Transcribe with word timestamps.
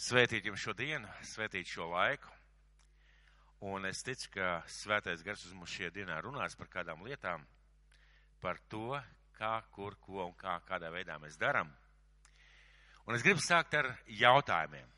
svētīt 0.00 0.46
jums 0.48 0.62
šo 0.64 0.72
dienu, 0.76 1.08
svētīt 1.28 1.68
šo 1.68 1.90
laiku. 1.92 2.30
Un 3.68 3.84
es 3.84 4.00
ticu, 4.00 4.30
ka 4.38 4.60
svētais 4.72 5.20
gars 5.24 5.42
uz 5.44 5.52
mums 5.52 5.72
šajā 5.74 5.90
dienā 5.98 6.16
runās 6.24 6.56
par 6.56 6.70
kādām 6.72 7.02
lietām, 7.04 7.42
par 8.40 8.56
to, 8.72 8.96
kā, 9.36 9.58
kur, 9.74 9.98
ko 10.00 10.24
un 10.30 10.32
kā, 10.40 10.56
kādā 10.68 10.88
veidā 10.92 11.18
mēs 11.20 11.36
darām. 11.40 11.68
Un 13.04 13.16
es 13.16 13.24
gribu 13.26 13.42
sākt 13.44 13.76
ar 13.76 13.90
jautājumiem. 14.08 14.88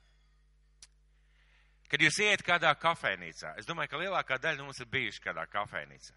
Kad 1.90 2.04
jūs 2.06 2.20
iet 2.24 2.44
kādā 2.46 2.70
kafejnīcā, 2.78 3.56
es 3.58 3.66
domāju, 3.68 3.90
ka 3.90 4.00
lielākā 4.00 4.38
daļa 4.40 4.60
no 4.60 4.68
mums 4.68 4.80
ir 4.80 4.88
bijuši 4.92 5.24
kādā 5.26 5.44
kafejnīcā. 5.50 6.14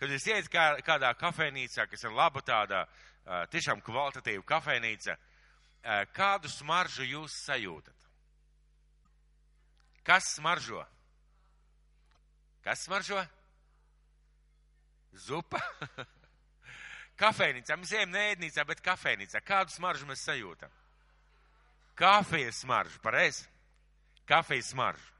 Kad 0.00 0.10
jūs 0.10 0.26
iet 0.32 0.48
kā, 0.50 0.64
kādā 0.82 1.12
kafejnīcā, 1.20 1.86
kas 1.90 2.02
ir 2.02 2.16
laba 2.16 2.40
tāda, 2.42 2.82
tiešām 3.52 3.84
kvalitatīva 3.84 4.42
kafejnīca, 4.48 5.18
kādu 6.16 6.50
smaržu 6.50 7.06
jūs 7.06 7.36
sajūtat? 7.44 8.03
Kas 10.04 10.34
smaržo? 10.36 10.84
Kas 12.64 12.84
smaržo? 12.84 13.22
Zupa. 15.26 15.60
kafejnīcā. 17.20 17.76
Mēs 17.78 17.94
ejam 17.94 18.12
ne 18.14 18.28
ēdnīcā, 18.32 18.64
bet 18.66 18.82
kafejnīcā. 18.84 19.42
Kādu 19.46 19.74
smaržu 19.74 20.08
mēs 20.08 20.24
sajūtam? 20.26 20.72
Kafijas 21.98 22.62
smaržu, 22.64 22.98
pareizi? 23.02 23.44
Kafijas 24.26 24.72
smaržu. 24.74 25.10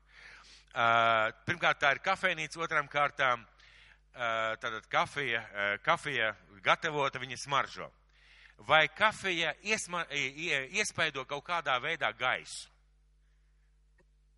Uh, 0.75 1.31
pirmkārt, 1.47 1.79
tā 1.79 1.93
ir 1.95 2.01
kafejnīca, 2.03 2.59
otram 2.65 2.89
kārtām 2.91 3.45
uh, 3.45 4.57
tātad 4.59 4.89
kafija, 4.91 5.45
uh, 5.45 5.75
kafija 5.87 6.33
gatavota, 6.65 7.23
viņa 7.23 7.39
smaržo. 7.45 7.87
Vai 8.67 8.89
kafija 8.91 9.53
iesma, 9.67 10.05
iespaido 10.11 11.25
kaut 11.31 11.45
kādā 11.47 11.75
veidā 11.83 12.11
gaisu? 12.19 12.74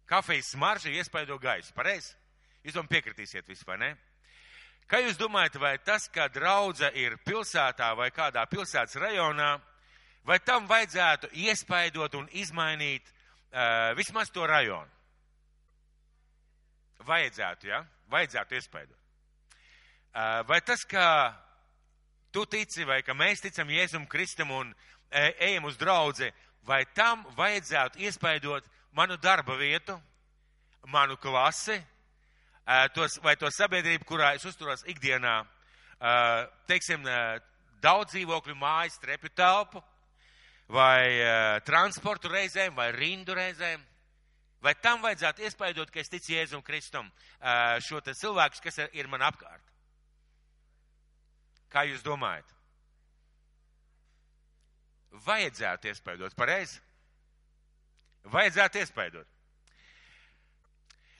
Kafijas 0.07 0.53
smarža 0.55 0.93
iespaido 0.95 1.39
gaisu, 1.39 1.75
pareizi? 1.75 2.15
Jūs 2.67 2.77
man 2.79 2.89
piekritīsiet 2.91 3.49
vispār, 3.49 3.79
ne? 3.79 3.93
Kā 4.87 5.01
jūs 5.03 5.19
domājat, 5.19 5.59
vai 5.59 5.77
tas, 5.83 6.07
ka 6.11 6.29
draudze 6.31 6.93
ir 6.95 7.17
pilsētā 7.27 7.91
vai 7.99 8.11
kādā 8.15 8.45
pilsētas 8.47 8.99
rajonā, 9.03 9.57
vai 10.27 10.39
tam 10.43 10.69
vajadzētu 10.71 11.33
iespaidot 11.47 12.15
un 12.15 12.29
izmainīt 12.39 13.07
uh, 13.07 13.95
vismaz 13.99 14.31
to 14.31 14.47
rajonu? 14.47 14.91
Vajadzētu, 17.07 17.71
ja? 17.71 17.83
Vajadzētu 18.11 18.59
iespaidot. 18.59 19.03
Uh, 20.17 20.47
vai 20.47 20.61
tas, 20.63 20.87
ka 20.87 21.07
tu 22.37 22.45
tici 22.47 22.85
vai 22.85 23.01
ka 23.03 23.15
mēs 23.17 23.41
ticam 23.41 23.71
Jēzum 23.73 24.07
Kristum 24.11 24.51
un 24.53 24.73
e, 25.09 25.31
ejam 25.49 25.65
uz 25.71 25.79
draudzi, 25.81 26.29
vai 26.69 26.83
tam 26.93 27.23
vajadzētu 27.39 28.03
iespaidot 28.05 28.67
manu 28.97 29.19
darba 29.21 29.57
vietu, 29.61 29.97
manu 30.89 31.19
klasi, 31.21 31.77
tos, 32.95 33.19
vai 33.23 33.37
to 33.37 33.51
sabiedrību, 33.53 34.07
kurā 34.09 34.33
es 34.39 34.47
uzturos 34.49 34.87
ikdienā, 34.89 35.35
teiksim, 36.71 37.05
daudz 37.85 38.15
dzīvokļu 38.15 38.57
mājas, 38.57 38.97
trepju 39.03 39.35
telpu, 39.37 39.83
vai 40.73 41.61
transportu 41.69 42.33
reizēm, 42.33 42.75
vai 42.75 42.89
rindu 42.97 43.37
reizēm. 43.37 43.85
Vai 44.65 44.73
tam 44.83 45.03
vajadzētu 45.05 45.45
iespaidot, 45.45 45.93
ka 45.93 46.01
es 46.01 46.09
ticu 46.11 46.33
Jēzum 46.33 46.63
Kristum 46.65 47.07
šo 47.85 48.01
te 48.03 48.17
cilvēkus, 48.17 48.65
kas 48.65 48.81
ir 48.97 49.07
man 49.13 49.23
apkārt? 49.29 49.63
Kā 51.71 51.85
jūs 51.87 52.03
domājat? 52.03 52.49
Vajadzētu 55.27 55.93
iespaidot, 55.93 56.35
pareizi? 56.35 56.81
Vajadzētu 58.33 58.83
iespaidot. 58.83 59.29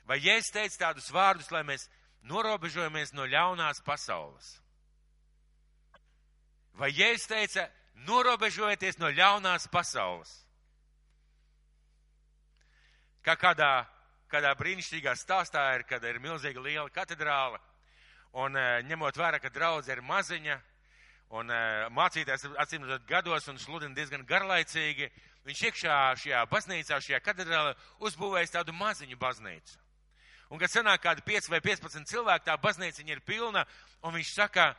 Vai 0.07 0.19
Jēzus 0.23 0.53
teica 0.55 0.79
tādus 0.85 1.09
vārdus, 1.11 1.49
lai 1.51 1.63
mēs 1.67 1.87
norobežojamies 2.27 3.13
no 3.15 3.27
ļaunās 3.27 3.81
pasaules? 3.83 4.53
Vai 6.79 6.91
Jēzus 6.95 7.27
teica, 7.27 7.67
norobežojieties 8.07 8.99
no 9.01 9.11
ļaunās 9.11 9.67
pasaules? 9.71 10.31
Kā 13.23 13.35
kādā, 13.35 13.83
kādā 14.31 14.53
brīnišķīgā 14.55 15.15
stāstā 15.19 15.65
ir, 15.75 15.83
kad 15.89 16.03
ir 16.07 16.21
milzīga 16.23 16.63
liela 16.63 16.89
katedrāla, 16.93 17.59
un 18.39 18.55
ņemot 18.87 19.19
vērā, 19.19 19.41
ka 19.43 19.51
draudze 19.51 19.91
ir 19.91 20.03
maziņa, 20.05 20.59
un 21.35 21.51
mācītājs 21.91 22.47
acīm 22.63 22.85
redzot 22.85 23.07
gados 23.09 23.47
un 23.51 23.59
sludina 23.59 23.95
diezgan 23.95 24.23
garlaicīgi, 24.27 25.09
viņš 25.47 25.63
iekšā 25.69 25.97
šajā 26.23 26.43
baznīcā, 26.51 26.99
šajā 27.03 27.19
katedrālē 27.23 27.75
uzbūvējis 28.03 28.55
tādu 28.57 28.75
maziņu 28.75 29.17
baznīcu. 29.19 29.79
Un, 30.51 30.59
kad 30.61 30.71
sanāk 30.71 31.01
kādi 31.03 31.23
5 31.27 31.49
vai 31.51 31.59
15 31.63 32.07
cilvēki, 32.07 32.45
tā 32.47 32.55
baznīciņa 32.63 33.15
ir 33.15 33.23
pilna, 33.27 33.65
un 34.03 34.15
viņš 34.15 34.33
saka, 34.35 34.69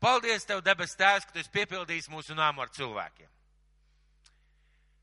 paldies 0.00 0.46
tev, 0.48 0.62
debes 0.64 0.96
tēvs, 0.96 1.26
ka 1.26 1.34
tu 1.34 1.42
esi 1.42 1.52
piepildījis 1.52 2.08
mūsu 2.12 2.36
nāmu 2.36 2.64
ar 2.64 2.72
cilvēkiem. 2.72 3.28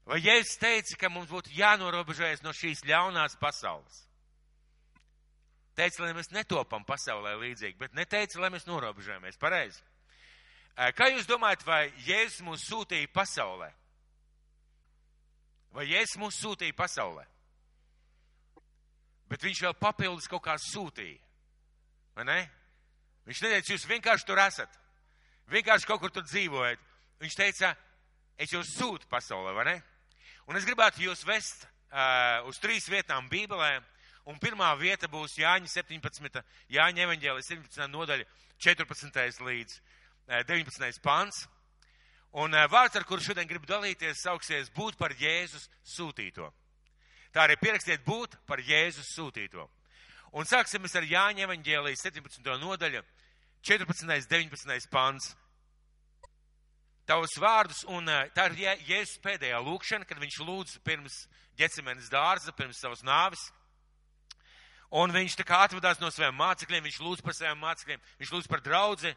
Vai 0.06 0.20
Jēzus 0.22 0.60
teica, 0.62 0.98
ka 1.02 1.10
mums 1.10 1.30
būtu 1.34 1.54
jānorobežojas 1.58 2.44
no 2.46 2.54
šīs 2.54 2.84
ļaunās 2.86 3.38
pasaules? 3.42 4.04
Teica, 5.76 6.06
lai 6.06 6.14
mēs 6.16 6.30
netopam 6.32 6.86
pasaulē 6.88 7.34
līdzīgi, 7.42 7.78
bet 7.82 7.98
neteica, 7.98 8.40
lai 8.40 8.52
mēs 8.54 8.68
norobežojamies. 8.70 9.42
Pareizi. 9.42 9.82
Kā 10.96 11.10
jūs 11.12 11.28
domājat, 11.28 11.66
vai 11.66 11.82
Jēzus 12.06 12.46
mūs 12.46 12.66
sūtīja 12.70 13.10
pasaulē? 13.14 13.72
Vai 15.76 15.90
Jēzus 15.90 16.20
mūs 16.22 16.38
sūtīja 16.40 16.76
pasaulē? 16.78 17.26
Bet 19.28 19.44
viņš 19.44 19.62
vēl 19.66 19.74
papildus 19.80 20.30
kaut 20.32 20.46
kā 20.46 20.56
sūtīja. 20.62 21.20
Vai 22.16 22.26
ne? 22.30 22.38
Viņš 23.26 23.42
neteica, 23.44 23.74
jūs 23.74 23.88
vienkārši 23.90 24.28
tur 24.28 24.40
esat. 24.40 24.78
Vienkārši 25.52 25.90
kaut 25.90 26.00
kur 26.02 26.14
tur 26.14 26.24
dzīvojat. 26.24 26.80
Viņš 27.20 27.36
teica, 27.38 27.74
es 28.38 28.54
jūs 28.54 28.72
sūtu 28.78 29.10
pasaulē, 29.12 29.52
vai 29.58 29.66
ne? 29.68 29.76
Un 30.48 30.60
es 30.60 30.68
gribētu 30.68 31.04
jūs 31.04 31.26
vest 31.28 31.66
uh, 31.66 32.46
uz 32.48 32.62
trīs 32.62 32.88
vietām 32.92 33.28
Bībelē. 33.32 33.80
Un 34.30 34.40
pirmā 34.42 34.72
vieta 34.80 35.10
būs 35.12 35.36
Jāņa 35.38 35.70
17. 35.70 36.40
Jāņa 36.74 37.04
evaņģēlī 37.06 37.44
17. 37.46 37.90
nodaļa 37.92 38.26
14. 38.62 39.44
līdz 39.46 39.76
uh, 39.76 40.42
19. 40.48 41.02
pants. 41.04 41.44
Un 42.36 42.52
uh, 42.52 42.66
vārds, 42.68 42.98
ar 43.00 43.06
kuru 43.08 43.24
šodien 43.24 43.48
gribu 43.48 43.68
dalīties, 43.70 44.20
sauksies 44.26 44.72
būt 44.76 44.98
par 45.00 45.14
Jēzus 45.16 45.70
sūtīto. 45.88 46.50
Tā 47.32 47.46
arī 47.46 47.56
pierakstiet 47.60 48.04
būt 48.04 48.36
par 48.48 48.60
Jēzus 48.64 49.14
sūtīto. 49.16 49.70
Un 50.36 50.48
sāksim 50.48 50.84
ar 50.84 51.08
Jāņa 51.08 51.46
evaņģēlijas 51.46 52.04
17. 52.04 52.50
nodaļu, 52.60 53.02
14. 53.64 54.28
19. 54.28 54.90
pants. 54.92 55.32
Tavus 57.08 57.38
vārdus, 57.40 57.86
un 57.88 58.10
eh, 58.10 58.32
tā 58.36 58.50
ir 58.50 58.80
Jēzus 58.84 59.22
pēdējā 59.24 59.60
lūkšana, 59.64 60.08
kad 60.10 60.20
viņš 60.20 60.40
lūdz 60.42 60.80
pirms 60.84 61.22
ģecemenes 61.56 62.12
dārza, 62.12 62.52
pirms 62.58 62.82
savas 62.84 63.04
nāvis. 63.06 63.46
Un 64.96 65.12
viņš 65.12 65.38
tā 65.40 65.46
kā 65.48 65.62
atvadās 65.66 66.00
no 66.02 66.12
saviem 66.12 66.36
mācekļiem, 66.40 66.84
viņš 66.88 67.00
lūdz 67.04 67.24
par 67.24 67.36
saviem 67.38 67.64
mācekļiem, 67.64 68.04
viņš 68.20 68.36
lūdz 68.36 68.52
par 68.52 68.64
draudzi. 68.66 69.16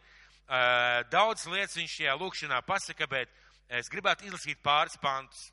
Eh, 0.49 1.03
daudz 1.13 1.45
lietas 1.45 1.77
viņš 1.77 1.95
šajā 1.99 2.13
lūkšanā 2.17 2.63
pasaka, 2.65 3.05
bet 3.05 3.29
es 3.69 3.91
gribētu 3.93 4.25
izlasīt 4.25 4.63
pāris 4.65 4.97
pantus 4.97 5.51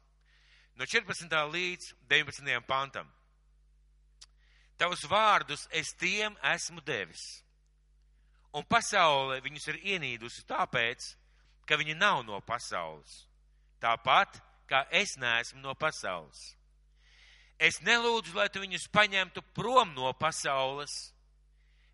no 0.79 0.85
14. 0.87 1.27
līdz 1.51 1.89
19. 2.07 2.61
pantam. 2.63 3.09
Tavus 4.79 5.03
vārdus 5.11 5.65
es 5.71 5.91
tiem 5.99 6.37
esmu 6.51 6.79
devis, 6.87 7.23
un 8.55 8.63
pasaule 8.63 9.41
viņus 9.43 9.67
ir 9.73 9.81
ienīdusi 9.95 10.45
tāpēc, 10.47 11.09
ka 11.67 11.75
viņi 11.75 11.95
nav 11.99 12.23
no 12.23 12.39
pasaules, 12.39 13.25
tāpat 13.83 14.39
kā 14.71 14.85
es 14.95 15.17
neesmu 15.19 15.59
no 15.59 15.75
pasaules. 15.75 16.53
Es 17.59 17.81
nelūdzu, 17.83 18.31
lai 18.35 18.47
tu 18.47 18.63
viņus 18.63 18.87
paņemtu 18.95 19.43
prom 19.55 19.91
no 19.95 20.13
pasaules, 20.15 20.95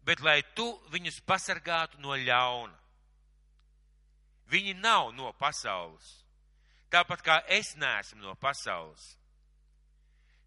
bet 0.05 0.21
lai 0.21 0.43
tu 0.53 0.69
viņus 0.93 1.21
pasargātu 1.25 1.97
no 2.01 2.13
ļauna. 2.13 2.80
Viņi 4.51 4.75
nav 4.83 5.13
no 5.15 5.31
pasaules, 5.39 6.07
tāpat 6.91 7.23
kā 7.23 7.37
es 7.47 7.71
neesmu 7.79 8.19
no 8.25 8.35
pasaules. 8.35 9.13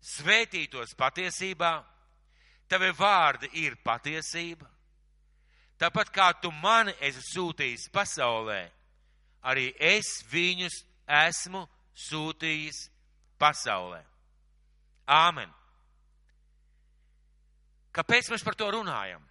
Svētītos 0.04 0.92
patiesībā, 0.98 1.78
tavi 2.68 2.90
vārdi 2.98 3.48
ir 3.62 3.78
patiesība. 3.80 4.68
Tāpat 5.80 6.10
kā 6.12 6.28
tu 6.42 6.52
mani 6.52 6.92
esi 7.00 7.22
sūtījis 7.32 7.88
pasaulē, 7.92 8.60
arī 9.48 9.70
es 9.80 10.20
viņus 10.30 10.82
esmu 11.08 11.64
sūtījis 12.08 12.84
pasaulē. 13.40 14.02
Āmen. 15.10 15.50
Kāpēc 17.94 18.30
mēs 18.32 18.44
par 18.44 18.56
to 18.58 18.68
runājam? 18.74 19.22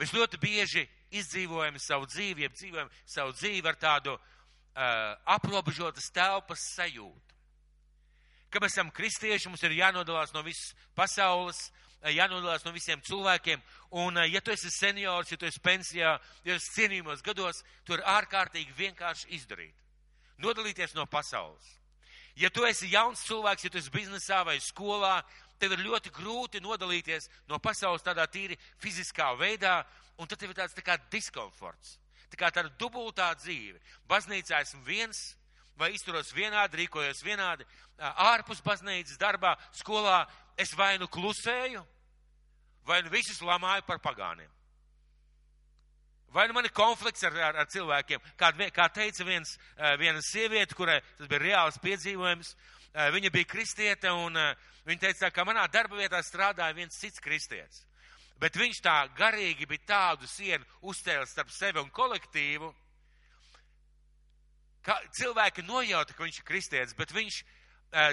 Mēs 0.00 0.14
ļoti 0.16 0.40
bieži 0.40 0.86
izdzīvojam 1.10 1.78
savu 1.78 2.06
dzīvi, 2.06 2.46
jeb 2.46 2.54
dzīvojam 2.54 2.90
savu 3.04 3.34
dzīvi 3.34 3.68
ar 3.68 3.78
tādu 3.80 4.14
uh, 4.14 4.22
aprobežotas 5.26 6.10
telpas 6.14 6.64
sajūtu. 6.76 7.36
ka 8.50 8.58
mēs 8.58 8.74
esam 8.74 8.90
kristieši, 8.90 9.48
mums 9.48 9.62
ir 9.62 9.76
jānodalās 9.78 10.32
no 10.34 10.42
visas 10.42 10.74
pasaules, 10.94 11.70
jānodalās 12.02 12.64
no 12.64 12.72
visiem 12.72 13.00
cilvēkiem, 13.00 13.60
un 13.90 14.16
ja 14.26 14.40
tu 14.40 14.50
esi 14.50 14.70
seniors, 14.70 15.30
ja 15.30 15.36
tu 15.36 15.46
esi 15.46 15.60
pensijā, 15.60 16.16
ja 16.44 16.54
esi 16.54 16.72
cienījumos 16.74 17.22
gados, 17.22 17.62
tu 17.84 17.94
ir 17.94 18.02
ārkārtīgi 18.02 18.74
vienkārši 18.76 19.30
izdarīt. 19.36 19.76
Nodalīties 20.38 20.96
no 20.96 21.06
pasaules. 21.06 21.76
Ja 22.34 22.50
tu 22.50 22.64
esi 22.64 22.88
jauns 22.90 23.22
cilvēks, 23.26 23.64
ja 23.64 23.70
tu 23.70 23.78
esi 23.78 23.92
biznesā 23.92 24.40
vai 24.46 24.56
skolā, 24.64 25.20
tev 25.60 25.74
ir 25.76 25.84
ļoti 25.84 26.12
grūti 26.14 26.62
nodalīties 26.64 27.28
no 27.50 27.58
pasaules 27.60 28.02
tādā 28.02 28.24
tīri 28.30 28.56
fiziskā 28.80 29.34
veidā, 29.36 29.82
un 30.20 30.28
tad 30.28 30.40
tev 30.40 30.52
ir 30.52 30.58
tāds 30.60 30.76
tā 30.76 30.84
kā 30.84 30.98
diskomforts, 31.12 31.96
tā 32.30 32.38
kā 32.38 32.50
tāda 32.52 32.70
dubultā 32.78 33.30
dzīve. 33.40 33.80
Baznīcā 34.10 34.60
esmu 34.60 34.84
viens, 34.84 35.22
vai 35.80 35.94
izturos 35.96 36.34
vienādi, 36.36 36.82
rīkojos 36.82 37.24
vienādi, 37.24 37.64
ārpus 37.98 38.60
baznīcas 38.64 39.18
darbā, 39.20 39.54
skolā 39.80 40.22
es 40.60 40.74
vai 40.76 40.96
nu 41.00 41.08
klusēju, 41.08 41.82
vai 42.84 43.00
nu 43.04 43.12
visus 43.12 43.40
lamāju 43.40 43.86
par 43.88 44.00
pagāniem. 44.04 44.50
Vai 46.30 46.46
nu 46.46 46.54
man 46.54 46.68
ir 46.68 46.70
konflikts 46.70 47.24
ar, 47.26 47.34
ar, 47.34 47.56
ar 47.64 47.66
cilvēkiem, 47.72 48.20
kā, 48.38 48.52
kā 48.70 48.86
teica 48.94 49.24
viens, 49.26 49.56
viena 49.98 50.20
sieviete, 50.22 50.76
kurai 50.78 51.00
tas 51.18 51.26
bija 51.26 51.42
reāls 51.42 51.80
piedzīvojums, 51.82 52.52
viņa 53.16 53.32
bija 53.34 53.48
kristiete 53.50 54.12
un 54.14 54.38
viņa 54.86 55.06
teica, 55.08 55.32
ka 55.34 55.46
manā 55.48 55.64
darba 55.72 55.98
vietā 55.98 56.20
strādāja 56.22 56.76
viens 56.76 57.00
cits 57.00 57.22
kristietis. 57.24 57.82
Bet 58.40 58.56
viņš 58.56 58.80
tā 58.80 58.96
garīgi 59.18 59.68
bija 59.68 59.86
tādu 59.86 60.28
sienu 60.30 60.64
uzcēlis 60.88 61.34
starp 61.34 61.50
sevi 61.52 61.80
un 61.82 61.90
kolektīvu, 61.92 62.70
ka 64.82 64.96
cilvēki 65.18 65.64
nojauta, 65.68 66.16
ka 66.16 66.24
viņš 66.24 66.40
ir 66.40 66.46
kristietis, 66.48 66.96
bet 66.96 67.12
viņš 67.12 67.42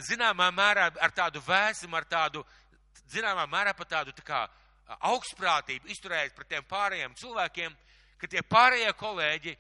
zināmā 0.08 0.50
mērā 0.52 0.90
ar 1.00 1.14
tādu 1.16 1.42
vēsumu, 1.46 1.96
ar 1.96 2.08
tādu, 2.10 2.44
zināmā 3.14 3.46
mērā 3.48 3.74
pat 3.78 3.94
tādu 3.96 4.16
tā 4.18 4.26
kā 4.26 4.44
augstprātību 5.08 5.92
izturējis 5.92 6.36
pret 6.36 6.52
tiem 6.52 6.68
pārējiem 6.68 7.16
cilvēkiem, 7.20 7.76
ka 8.18 8.28
tie 8.28 8.44
pārējie 8.44 8.94
kolēģi, 8.98 9.56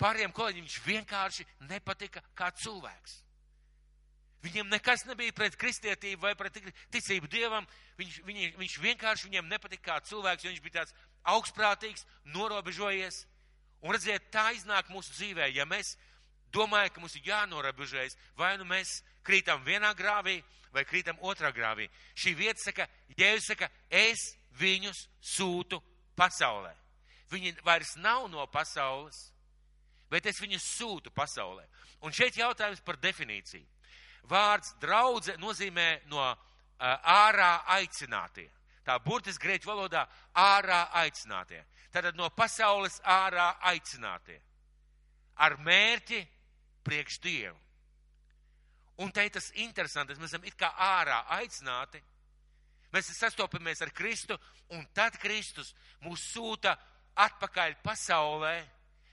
pārējiem 0.00 0.32
kolēģiem 0.36 0.66
viņš 0.66 0.78
vienkārši 0.86 1.46
nepatika 1.70 2.22
kā 2.34 2.50
cilvēks. 2.60 3.20
Viņiem 4.44 4.68
nekas 4.68 5.06
nebija 5.08 5.32
pret 5.32 5.56
kristietību 5.56 6.26
vai 6.26 6.34
pret 6.36 6.58
ticību 6.92 7.30
dievam. 7.32 7.64
Viņš, 7.98 8.20
viņi, 8.26 8.48
viņš 8.58 8.78
vienkārši 8.82 9.28
viņiem 9.28 9.50
nepatika 9.50 9.92
kā 9.92 10.00
cilvēks, 10.08 10.44
jo 10.44 10.50
viņš 10.50 10.62
bija 10.64 10.80
tāds 10.80 10.94
augstprātīgs, 11.30 12.06
norobežojies. 12.34 13.24
Un 13.84 13.94
redziet, 13.94 14.30
tā 14.32 14.48
iznāk 14.56 14.90
mūsu 14.90 15.12
dzīvē, 15.14 15.50
ja 15.54 15.66
mēs 15.68 15.94
domājam, 16.54 16.92
ka 16.94 17.02
mums 17.02 17.16
ir 17.18 17.28
jānorobežojas, 17.28 18.16
vai 18.38 18.54
nu 18.58 18.66
mēs 18.68 19.02
krītam 19.26 19.62
vienā 19.66 19.92
grāvī, 19.98 20.38
vai 20.74 20.84
krītam 20.88 21.20
otrā 21.22 21.52
grāvī. 21.54 21.88
Šī 22.18 22.34
vieta 22.38 22.60
saka, 22.62 22.88
Jēzus 23.18 23.52
saka, 23.52 23.68
es 23.90 24.34
viņus 24.58 25.06
sūtu 25.34 25.80
pasaulē. 26.18 26.72
Viņi 27.30 27.54
vairs 27.66 27.94
nav 28.02 28.26
no 28.30 28.46
pasaules, 28.50 29.30
bet 30.10 30.26
es 30.26 30.40
viņus 30.42 30.66
sūtu 30.78 31.12
pasaulē. 31.14 31.64
Un 32.04 32.12
šeit 32.12 32.36
jautājums 32.38 32.82
par 32.84 32.98
definīciju. 33.00 33.64
Vārds 34.28 34.74
draudze 34.80 35.36
nozīmē 35.40 36.04
no 36.08 36.24
ārā 36.80 37.64
aicinātie. 37.76 38.48
Tā 38.84 38.98
burtiski 39.00 39.46
grieķu 39.46 39.70
valodā 39.70 40.04
ārā 40.36 40.88
aicinātie. 41.00 41.62
Tātad 41.92 42.16
no 42.18 42.28
pasaules 42.34 43.00
ārā 43.00 43.54
aicinātie. 43.70 44.40
Ar 45.40 45.56
mērķi 45.62 46.20
priekš 46.84 47.20
Dievu. 47.24 47.58
Un 49.02 49.10
te 49.10 49.24
tas 49.30 49.50
interesantais, 49.58 50.18
mēs 50.18 50.30
esam 50.30 50.44
it 50.46 50.54
kā 50.58 50.70
ārā 50.78 51.24
aicināti. 51.40 52.02
Mēs 52.94 53.10
sastopamies 53.16 53.80
ar 53.82 53.90
Kristu, 53.90 54.36
un 54.70 54.84
tad 54.94 55.16
Kristus 55.18 55.72
mūs 56.04 56.28
sūta 56.30 56.76
atpakaļ 57.18 57.80
pasaulē, 57.82 58.54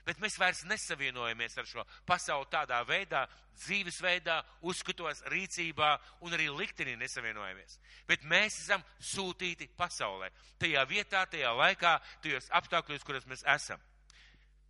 bet 0.06 0.20
mēs 0.24 0.38
vairs 0.40 0.64
nesavienojamies 0.70 1.58
ar 1.58 1.68
šo 1.70 1.86
pasauli 2.08 2.50
tādā 2.52 2.82
veidā, 2.88 3.26
dzīvesveidā, 3.62 4.40
uzskatos, 4.66 5.24
rīcībā 5.32 5.92
un 6.26 6.36
arī 6.36 6.50
liktenī 6.50 6.96
nesavienojamies. 7.00 7.78
Bet 8.08 8.24
mēs 8.24 8.62
esam 8.64 8.84
sūtīti 9.00 9.70
pasaulē, 9.78 10.32
tajā 10.62 10.86
vietā, 10.90 11.26
tajā 11.30 11.54
laikā, 11.58 11.98
tajos 12.24 12.50
apstākļos, 12.62 13.06
kuros 13.06 13.28
mēs 13.30 13.46
esam. 13.56 13.82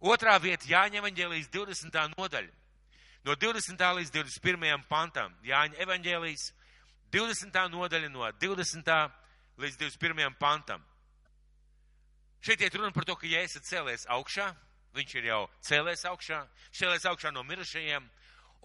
Otrā 0.02 0.34
vieta 0.42 0.66
Jāņa 0.66 0.98
evaņģēlijas 1.02 1.52
20. 1.54 2.02
nodaļa. 2.18 2.54
No 3.24 3.36
20. 3.38 3.84
līdz 4.00 4.12
21. 4.16 4.88
pantam 4.90 5.36
Jāņa 5.46 5.78
evaņģēlijas 5.86 6.48
20. 7.14 7.60
nodaļa 7.70 8.10
no 8.10 8.26
20. 8.42 8.96
līdz 9.62 9.78
21. 9.78 10.34
pantam. 10.40 10.82
Šeit 12.42 12.62
iet 12.66 12.76
runa 12.76 12.90
par 12.96 13.06
to, 13.06 13.14
ka 13.16 13.30
Jēzus 13.30 13.60
ir 13.60 13.68
cēlies 13.68 14.08
augšā, 14.10 14.48
viņš 14.96 15.16
ir 15.20 15.30
jau 15.30 15.42
cēlies 15.64 16.04
augšā, 16.10 16.42
cēlies 16.76 17.06
augšā 17.10 17.32
no 17.34 17.44
mirušajiem, 17.48 18.08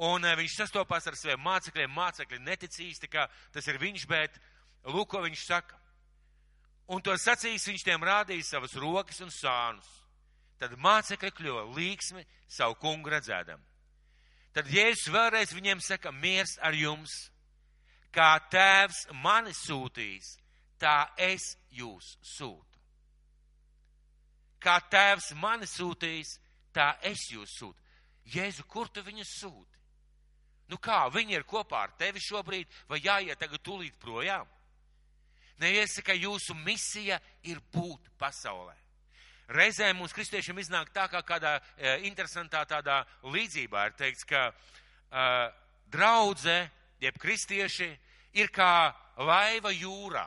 un 0.07 0.29
viņš 0.41 0.57
sastopās 0.59 1.07
ar 1.07 1.17
saviem 1.19 1.43
mācekļiem, 1.45 1.93
mācekļi 1.93 2.41
netic 2.45 2.79
īsti, 2.87 3.11
ka 3.11 3.29
tas 3.55 3.69
ir 3.71 3.81
viņš, 3.81 4.07
bet 4.11 4.41
lūk, 4.85 5.09
ko 5.15 5.23
viņš 5.25 5.45
saka. 5.47 5.79
Un 6.93 7.03
to 7.03 7.15
sacīs 7.19 7.67
viņš 7.67 7.87
tiem 7.87 8.05
rādīja 8.05 8.47
savas 8.47 8.77
rokas 8.79 9.23
un 9.25 9.33
sānus. 9.35 9.89
Tad 10.61 10.77
mācekļi 10.81 11.33
kļuva 11.37 11.65
līksmi 11.77 12.23
savu 12.49 12.79
kungu 12.81 13.11
redzēdam. 13.13 13.61
Tad 14.57 14.71
Jēzus 14.73 15.11
vēlreiz 15.13 15.53
viņiem 15.53 15.83
saka, 15.85 16.13
miers 16.13 16.55
ar 16.65 16.73
jums, 16.73 17.13
kā 18.15 18.39
tēvs 18.49 19.03
mani 19.21 19.53
sūtīs, 19.53 20.39
tā 20.81 21.11
es 21.21 21.55
jūs 21.77 22.17
sūtu 22.25 22.76
kā 24.67 24.77
tēvs 24.91 25.33
mani 25.39 25.69
sūtījis, 25.71 26.37
tā 26.75 26.97
es 27.07 27.29
jūs 27.31 27.55
sūtu. 27.61 27.83
Jēzu, 28.35 28.67
kur 28.67 28.91
tu 28.91 29.05
viņus 29.07 29.37
sūti? 29.41 29.83
Nu 30.67 30.81
kā, 30.83 31.05
viņi 31.15 31.37
ir 31.39 31.47
kopā 31.47 31.85
ar 31.87 31.93
tevi 31.99 32.21
šobrīd, 32.23 32.67
vai 32.91 32.99
jāiet 32.99 33.39
tagad 33.39 33.63
tūlīt 33.63 33.95
projām? 34.03 34.49
Neiesaka, 35.63 36.17
jūsu 36.19 36.57
misija 36.59 37.21
ir 37.47 37.63
būt 37.73 38.11
pasaulē. 38.19 38.75
Reizēm 39.57 40.01
mums 40.01 40.13
kristiešiem 40.13 40.59
iznāk 40.59 40.91
tā, 40.93 41.07
kā 41.07 41.23
kādā 41.23 41.55
e, 41.79 41.93
interesantā 42.09 42.65
tādā 42.67 43.05
līdzībā 43.23 43.87
ir 43.87 43.95
teikts, 43.97 44.27
ka 44.27 44.49
e, 44.51 45.27
draudze, 45.95 46.59
jeb 47.01 47.19
kristieši, 47.23 47.93
ir 48.43 48.51
kā 48.51 48.91
laiva 49.23 49.71
jūrā. 49.71 50.27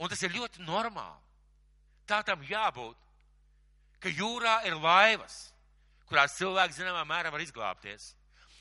Un 0.00 0.08
tas 0.08 0.24
ir 0.24 0.32
ļoti 0.32 0.64
normāli. 0.64 1.27
Tā 2.08 2.22
tam 2.24 2.42
jābūt, 2.48 2.96
ka 4.00 4.12
jūrā 4.12 4.62
ir 4.68 4.78
laivas, 4.80 5.36
kurās 6.08 6.38
cilvēki 6.38 6.78
zināmā 6.78 7.04
mērā 7.08 7.32
var 7.34 7.44
izglābties. 7.44 8.14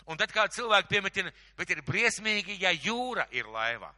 Un 0.08 0.20
tad 0.20 0.32
kā 0.32 0.48
cilvēki 0.52 0.92
piemetina, 0.92 1.32
bet 1.58 1.72
ir 1.72 1.84
briesmīgi, 1.88 2.58
ja 2.62 2.72
jūra 2.72 3.28
ir 3.36 3.48
laivā. 3.52 3.90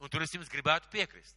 Un 0.00 0.12
tur 0.12 0.22
es 0.24 0.32
jums 0.34 0.50
gribētu 0.52 0.90
piekrist. 0.92 1.36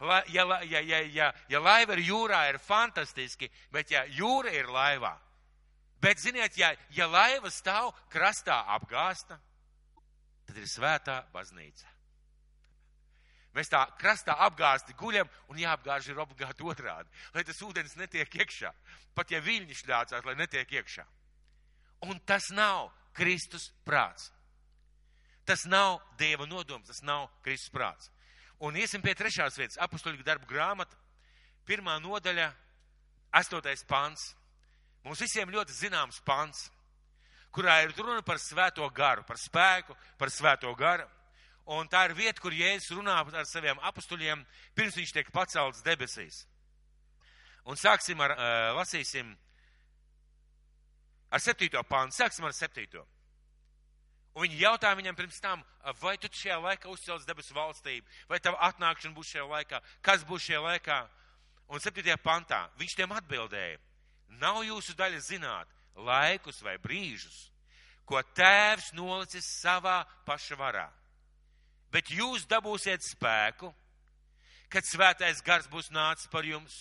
La, 0.00 0.22
ja, 0.30 0.44
ja, 0.62 0.80
ja, 0.80 1.00
ja, 1.10 1.32
ja 1.50 1.60
laiva 1.60 1.96
ir 1.96 2.04
jūrā, 2.06 2.44
ir 2.52 2.60
fantastiski, 2.62 3.50
bet 3.74 3.90
ja 3.90 4.04
jūra 4.14 4.52
ir 4.54 4.70
laivā, 4.70 5.16
bet 6.00 6.22
ziniet, 6.22 6.54
ja, 6.56 6.70
ja 6.94 7.08
laiva 7.10 7.50
stāv 7.50 7.90
krastā 8.12 8.60
apgāsta, 8.76 9.40
tad 10.46 10.60
ir 10.60 10.70
svētā 10.70 11.18
baznīca. 11.34 11.97
Mēs 13.56 13.70
tā 13.72 13.80
krastā 13.98 14.36
apgāzti 14.44 14.94
guļam 14.98 15.28
un 15.48 15.58
jāapgāž 15.58 16.10
ir 16.10 16.20
obligāti 16.20 16.66
otrādi, 16.66 17.08
lai 17.34 17.44
tas 17.48 17.62
ūdens 17.64 17.96
netiek 17.96 18.34
iekšā. 18.42 18.72
Pat 19.16 19.32
ja 19.32 19.40
viļņi 19.42 19.78
šļācās, 19.80 20.24
lai 20.24 20.36
netiek 20.38 20.72
iekšā. 20.78 21.06
Un 22.06 22.20
tas 22.26 22.50
nav 22.54 22.92
Kristus 23.16 23.72
prāts. 23.86 24.30
Tas 25.48 25.64
nav 25.64 25.98
Dieva 26.20 26.46
nodoms, 26.46 26.86
tas 26.86 27.02
nav 27.02 27.30
Kristus 27.42 27.72
prāts. 27.72 28.10
Un 28.60 28.76
iesim 28.76 29.02
pie 29.02 29.14
trešās 29.16 29.56
vietas, 29.58 29.78
apustuļu 29.80 30.24
darbu 30.26 30.48
grāmata, 30.50 30.96
pirmā 31.66 31.96
nodaļa, 32.02 32.50
astotais 33.38 33.84
pants. 33.88 34.32
Mums 35.06 35.22
visiem 35.22 35.50
ļoti 35.50 35.72
zināms 35.72 36.20
pants, 36.26 36.66
kurā 37.54 37.80
ir 37.84 37.94
runa 37.96 38.22
par 38.26 38.40
svēto 38.42 38.86
garu, 38.94 39.24
par 39.24 39.38
spēku, 39.40 39.96
par 40.18 40.30
svēto 40.34 40.74
garu. 40.76 41.06
Un 41.68 41.88
tā 41.92 42.06
ir 42.08 42.14
vieta, 42.16 42.40
kur 42.40 42.54
Jēzus 42.56 42.94
runā 42.96 43.18
ar 43.20 43.44
saviem 43.44 43.80
apstuļiem, 43.90 44.44
pirms 44.76 44.96
viņš 44.96 45.12
tiek 45.12 45.28
pacelts 45.34 45.84
debesīs. 45.84 46.46
Un 47.68 47.76
sāksim 47.76 48.20
ar, 48.24 48.32
uh, 48.32 48.70
lasīsim 48.78 49.34
ar 51.28 51.42
septīto 51.44 51.82
pānu. 51.84 52.14
Sāksim 52.16 52.46
ar 52.48 52.54
septīto. 52.56 53.04
Un 54.38 54.46
viņi 54.46 54.60
jautā 54.62 54.94
viņam 54.96 55.16
pirms 55.18 55.40
tam, 55.42 55.64
vai 56.00 56.14
tu 56.16 56.30
šajā 56.32 56.56
laikā 56.62 56.88
uzcels 56.92 57.26
debesu 57.26 57.56
valstību, 57.56 58.06
vai 58.30 58.38
tava 58.40 58.60
atnākšana 58.68 59.16
būs 59.16 59.32
šajā 59.34 59.46
laikā, 59.50 59.80
kas 60.00 60.24
būs 60.24 60.46
šajā 60.46 60.60
laikā. 60.62 60.98
Un 61.68 61.82
septītajā 61.84 62.16
pantā 62.22 62.62
viņš 62.80 62.94
tiem 62.96 63.12
atbildēja, 63.12 63.80
nav 64.40 64.62
jūsu 64.64 64.94
daļa 64.96 65.20
zināt 65.20 65.74
laikus 65.98 66.62
vai 66.64 66.78
brīžus, 66.80 67.48
ko 68.08 68.22
tēvs 68.38 68.94
nolicis 68.96 69.50
savā 69.58 70.00
paša 70.24 70.56
varā. 70.56 70.86
Bet 71.92 72.10
jūs 72.12 72.44
dabūsiet 72.48 73.04
spēku, 73.04 73.70
kad 74.68 74.84
svētais 74.84 75.40
gars 75.44 75.68
būs 75.72 75.88
nācis 75.94 76.28
par 76.32 76.44
jums, 76.44 76.74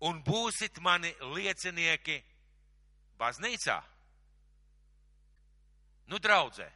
un 0.00 0.22
būsit 0.24 0.80
mani 0.80 1.12
liecinieki 1.34 2.16
baznīcā. 3.20 3.78
Nu, 6.08 6.16
draudzē, 6.16 6.68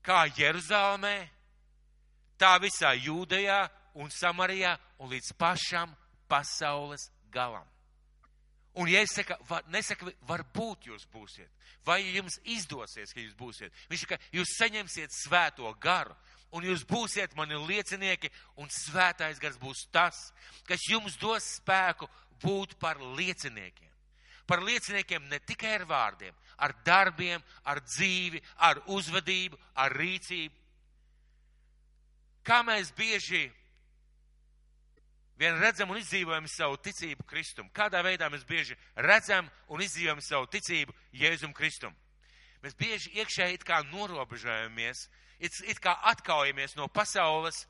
kā 0.00 0.24
Jeruzalemē, 0.38 1.16
tā 2.40 2.54
visā 2.62 2.94
Jūdejā 2.96 3.60
un 4.00 4.08
Samarijā 4.08 4.72
un 4.98 5.12
līdz 5.12 5.34
pašam 5.36 5.92
pasaules 6.30 7.10
galam. 7.30 7.71
Un, 8.74 8.88
ja 8.88 9.02
es 9.04 9.12
saku, 9.12 9.36
var, 9.48 9.66
nesaku, 9.68 10.08
varbūt 10.24 10.86
jūs 10.88 11.04
būsiet, 11.12 11.50
vai 11.84 11.98
jums 12.14 12.38
izdosies, 12.48 13.12
ka 13.12 13.20
jūs 13.20 13.34
būsiet, 13.36 13.74
viņš 13.90 14.04
saka, 14.06 14.18
jūs 14.32 14.54
saņemsiet 14.56 15.12
svēto 15.12 15.68
garu, 15.82 16.14
un 16.56 16.64
jūs 16.64 16.86
būsiet 16.88 17.36
mani 17.36 17.58
liecinieki, 17.68 18.30
un 18.56 18.72
svētais 18.72 19.40
gars 19.42 19.60
būs 19.60 19.84
tas, 19.92 20.30
kas 20.68 20.88
jums 20.88 21.18
dos 21.20 21.44
spēku 21.58 22.08
būt 22.40 22.78
par 22.80 23.00
lieciniekiem. 23.18 23.90
Par 24.48 24.64
lieciniekiem 24.64 25.28
ne 25.28 25.38
tikai 25.44 25.76
ar 25.76 25.86
vārdiem, 25.88 26.34
ar 26.56 26.74
darbiem, 26.84 27.44
ar 27.64 27.80
dzīvi, 27.84 28.40
ar 28.56 28.80
uzvedību, 28.88 29.58
ar 29.76 29.94
rīcību. 29.96 30.56
Kā 32.42 32.62
mēs 32.66 32.90
bieži 32.96 33.46
vien 35.38 35.58
redzam 35.60 35.90
un 35.90 35.98
izdzīvojam 36.00 36.46
savu 36.50 36.78
ticību 36.82 37.26
Kristum. 37.28 37.70
Kādā 37.74 38.02
veidā 38.04 38.28
mēs 38.32 38.44
bieži 38.48 38.76
redzam 38.96 39.48
un 39.68 39.82
izdzīvojam 39.82 40.22
savu 40.22 40.48
ticību 40.52 40.94
Jēzum 41.12 41.54
Kristum. 41.56 41.94
Mēs 42.62 42.76
bieži 42.78 43.10
iekšēji 43.18 43.58
it 43.58 43.64
kā 43.66 43.80
norobežojamies, 43.90 45.08
it, 45.40 45.56
it 45.66 45.80
kā 45.82 45.96
atkaujamies 46.12 46.76
no 46.78 46.86
pasaules, 46.88 47.64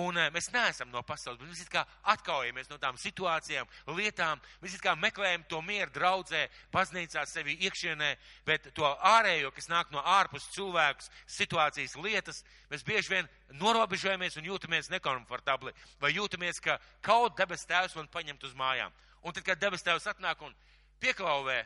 un 0.00 0.18
eh, 0.18 0.30
mēs 0.34 0.48
neesam 0.54 0.90
no 0.90 1.02
pasaules, 1.06 1.38
bet 1.40 1.50
mēs 1.50 1.70
kā 1.70 1.84
atkaujamies 2.12 2.70
no 2.70 2.78
tām 2.82 2.96
situācijām, 2.98 3.68
lietām, 3.94 4.40
mēs 4.62 4.76
kā 4.82 4.94
meklējam 4.98 5.44
to 5.50 5.60
mieru 5.62 5.92
draudzē, 5.94 6.44
baznīcā 6.74 7.24
sevi 7.30 7.56
iekšienē, 7.68 8.10
bet 8.46 8.70
to 8.74 8.88
ārējo, 9.14 9.52
kas 9.54 9.70
nāk 9.70 9.92
no 9.94 10.02
ārpus 10.16 10.48
cilvēkus, 10.56 11.10
situācijas 11.36 11.96
lietas, 12.02 12.42
mēs 12.72 12.86
bieži 12.86 13.14
vien 13.14 13.30
norobežojamies 13.60 14.38
un 14.40 14.50
jūtamies 14.50 14.90
nekomfortabli, 14.90 15.74
vai 16.02 16.12
jūtamies, 16.16 16.60
ka 16.64 16.80
kaut 17.04 17.38
debes 17.38 17.66
tēvs 17.70 17.94
man 17.98 18.10
paņemt 18.10 18.44
uz 18.50 18.54
mājām. 18.58 18.92
Un 19.24 19.32
tad, 19.32 19.44
kad 19.46 19.60
debes 19.62 19.84
tēvs 19.86 20.10
atnāk 20.10 20.42
un 20.44 20.52
pieklauvē 21.00 21.62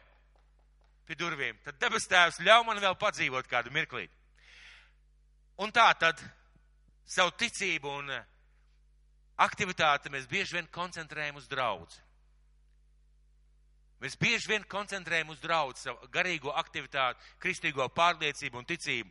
pie 1.09 1.17
durvīm, 1.17 1.57
tad 1.65 1.81
debes 1.81 2.07
tēvs 2.07 2.43
ļauj 2.45 2.67
man 2.69 2.81
vēl 2.83 2.99
padzīvot 3.01 3.49
kādu 3.49 3.73
mirklīti. 3.75 4.13
Un 5.59 5.73
tā 5.75 5.89
tad 5.99 6.21
savu 7.09 7.33
ticību 7.41 7.95
un 8.01 8.13
eh, 8.13 8.27
aktivitāti 9.41 10.13
mēs 10.13 10.29
bieži 10.29 10.59
vien 10.59 10.69
koncentrējam 10.73 11.41
uz 11.41 11.49
draudzi. 11.49 12.05
Mēs 13.99 14.15
bieži 14.15 14.53
vien 14.53 14.65
koncentrējam 14.71 15.33
uz 15.33 15.41
draudzi, 15.43 15.89
savu 15.89 16.07
garīgo 16.15 16.53
aktivitāti, 16.55 17.25
kristīgo 17.43 17.89
pārliecību 17.91 18.61
un 18.61 18.69
ticību. 18.69 19.11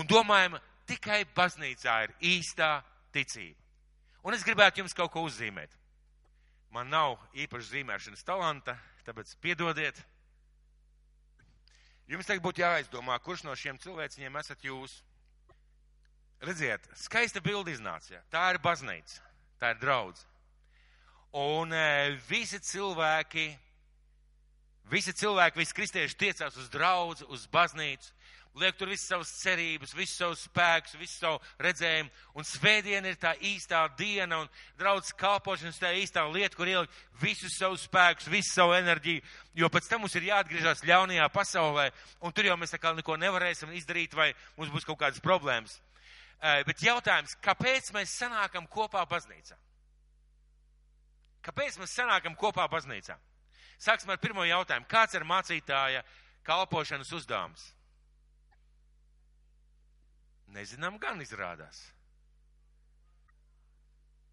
Un 0.00 0.08
domājam, 0.08 0.56
tikai 0.88 1.24
baznīcā 1.36 1.96
ir 2.06 2.14
īstā 2.36 2.78
ticība. 3.12 3.60
Un 4.24 4.34
es 4.34 4.44
gribētu 4.46 4.80
jums 4.80 4.96
kaut 4.96 5.12
ko 5.12 5.22
uzzīmēt. 5.26 5.74
Man 6.72 6.88
nav 6.90 7.18
īpaši 7.36 7.76
zīmēšanas 7.76 8.24
talanta, 8.26 8.74
tāpēc 9.06 9.36
piedodiet. 9.44 10.00
Jums 12.10 12.26
tagad 12.26 12.42
būtu 12.44 12.62
jāizdomā, 12.62 13.18
kurš 13.22 13.44
no 13.46 13.54
šiem 13.58 13.78
cilvēciņiem 13.82 14.40
esat 14.40 14.64
jūs. 14.66 14.96
Redziet, 16.44 16.84
skaista 17.00 17.40
bilde 17.40 17.72
iznāca. 17.72 18.18
Ja? 18.18 18.24
Tā 18.32 18.48
ir 18.52 18.60
baznīca, 18.64 19.22
tā 19.60 19.72
ir 19.72 19.80
draudz. 19.80 20.26
Un 21.36 21.72
e, 21.72 22.16
visi 22.28 22.60
cilvēki, 22.60 23.46
visi 24.92 25.14
cilvēki, 25.16 25.60
visi 25.60 25.76
kristieši 25.76 26.18
tiecās 26.20 26.56
uz 26.60 26.68
draudzu, 26.72 27.26
uz 27.32 27.46
baznīcu, 27.52 28.12
liek 28.56 28.76
tur 28.76 28.88
visas 28.88 29.08
savas 29.10 29.32
cerības, 29.42 29.92
visus 29.96 30.16
savus 30.16 30.44
spēkus, 30.46 30.96
visu 31.00 31.18
savu 31.18 31.40
redzējumu. 31.60 32.12
Un 32.36 32.48
svētdiena 32.48 33.12
ir 33.12 33.18
tā 33.20 33.34
īstā 33.44 33.82
diena, 33.98 34.42
un 34.44 34.52
draudz 34.80 35.12
kalpošanas 35.16 35.80
tā 35.80 35.92
īstā 35.96 36.24
lieta, 36.32 36.56
kur 36.56 36.68
ielikt 36.68 37.02
visus 37.20 37.56
savus 37.60 37.84
spēkus, 37.88 38.30
visu 38.32 38.54
savu 38.54 38.76
enerģiju, 38.76 39.24
jo 39.60 39.72
pēc 39.72 39.90
tam 39.90 40.04
mums 40.04 40.16
ir 40.16 40.30
jāatgriežas 40.30 40.84
ļaunajā 40.88 41.28
pasaulē, 41.32 41.90
un 42.20 42.32
tur 42.32 42.48
jau 42.48 42.56
mēs 42.60 42.72
tā 42.76 42.80
kā 42.80 42.94
neko 42.96 43.18
nevarēsim 43.20 43.76
izdarīt, 43.76 44.16
vai 44.16 44.32
mums 44.56 44.72
būs 44.72 44.88
kaut 44.88 45.00
kādas 45.04 45.24
problēmas. 45.24 45.80
Bet 46.40 46.82
jautājums, 46.84 47.36
kāpēc 47.42 47.88
mēs 47.96 48.12
sanākam 48.20 48.66
kopā 48.70 49.02
baznīcā? 49.08 49.56
Kāpēc 51.46 51.78
mēs 51.80 51.94
sanākam 51.96 52.36
kopā 52.38 52.66
baznīcā? 52.70 53.16
Sāksim 53.78 54.10
ar 54.12 54.20
pirmo 54.20 54.44
jautājumu. 54.46 54.88
Kāds 54.90 55.16
ir 55.16 55.26
mācītāja 55.28 56.02
kalpošanas 56.46 57.12
uzdevums? 57.16 57.64
Nezinām, 60.56 60.98
gan 60.98 61.20
izrādās. 61.20 61.82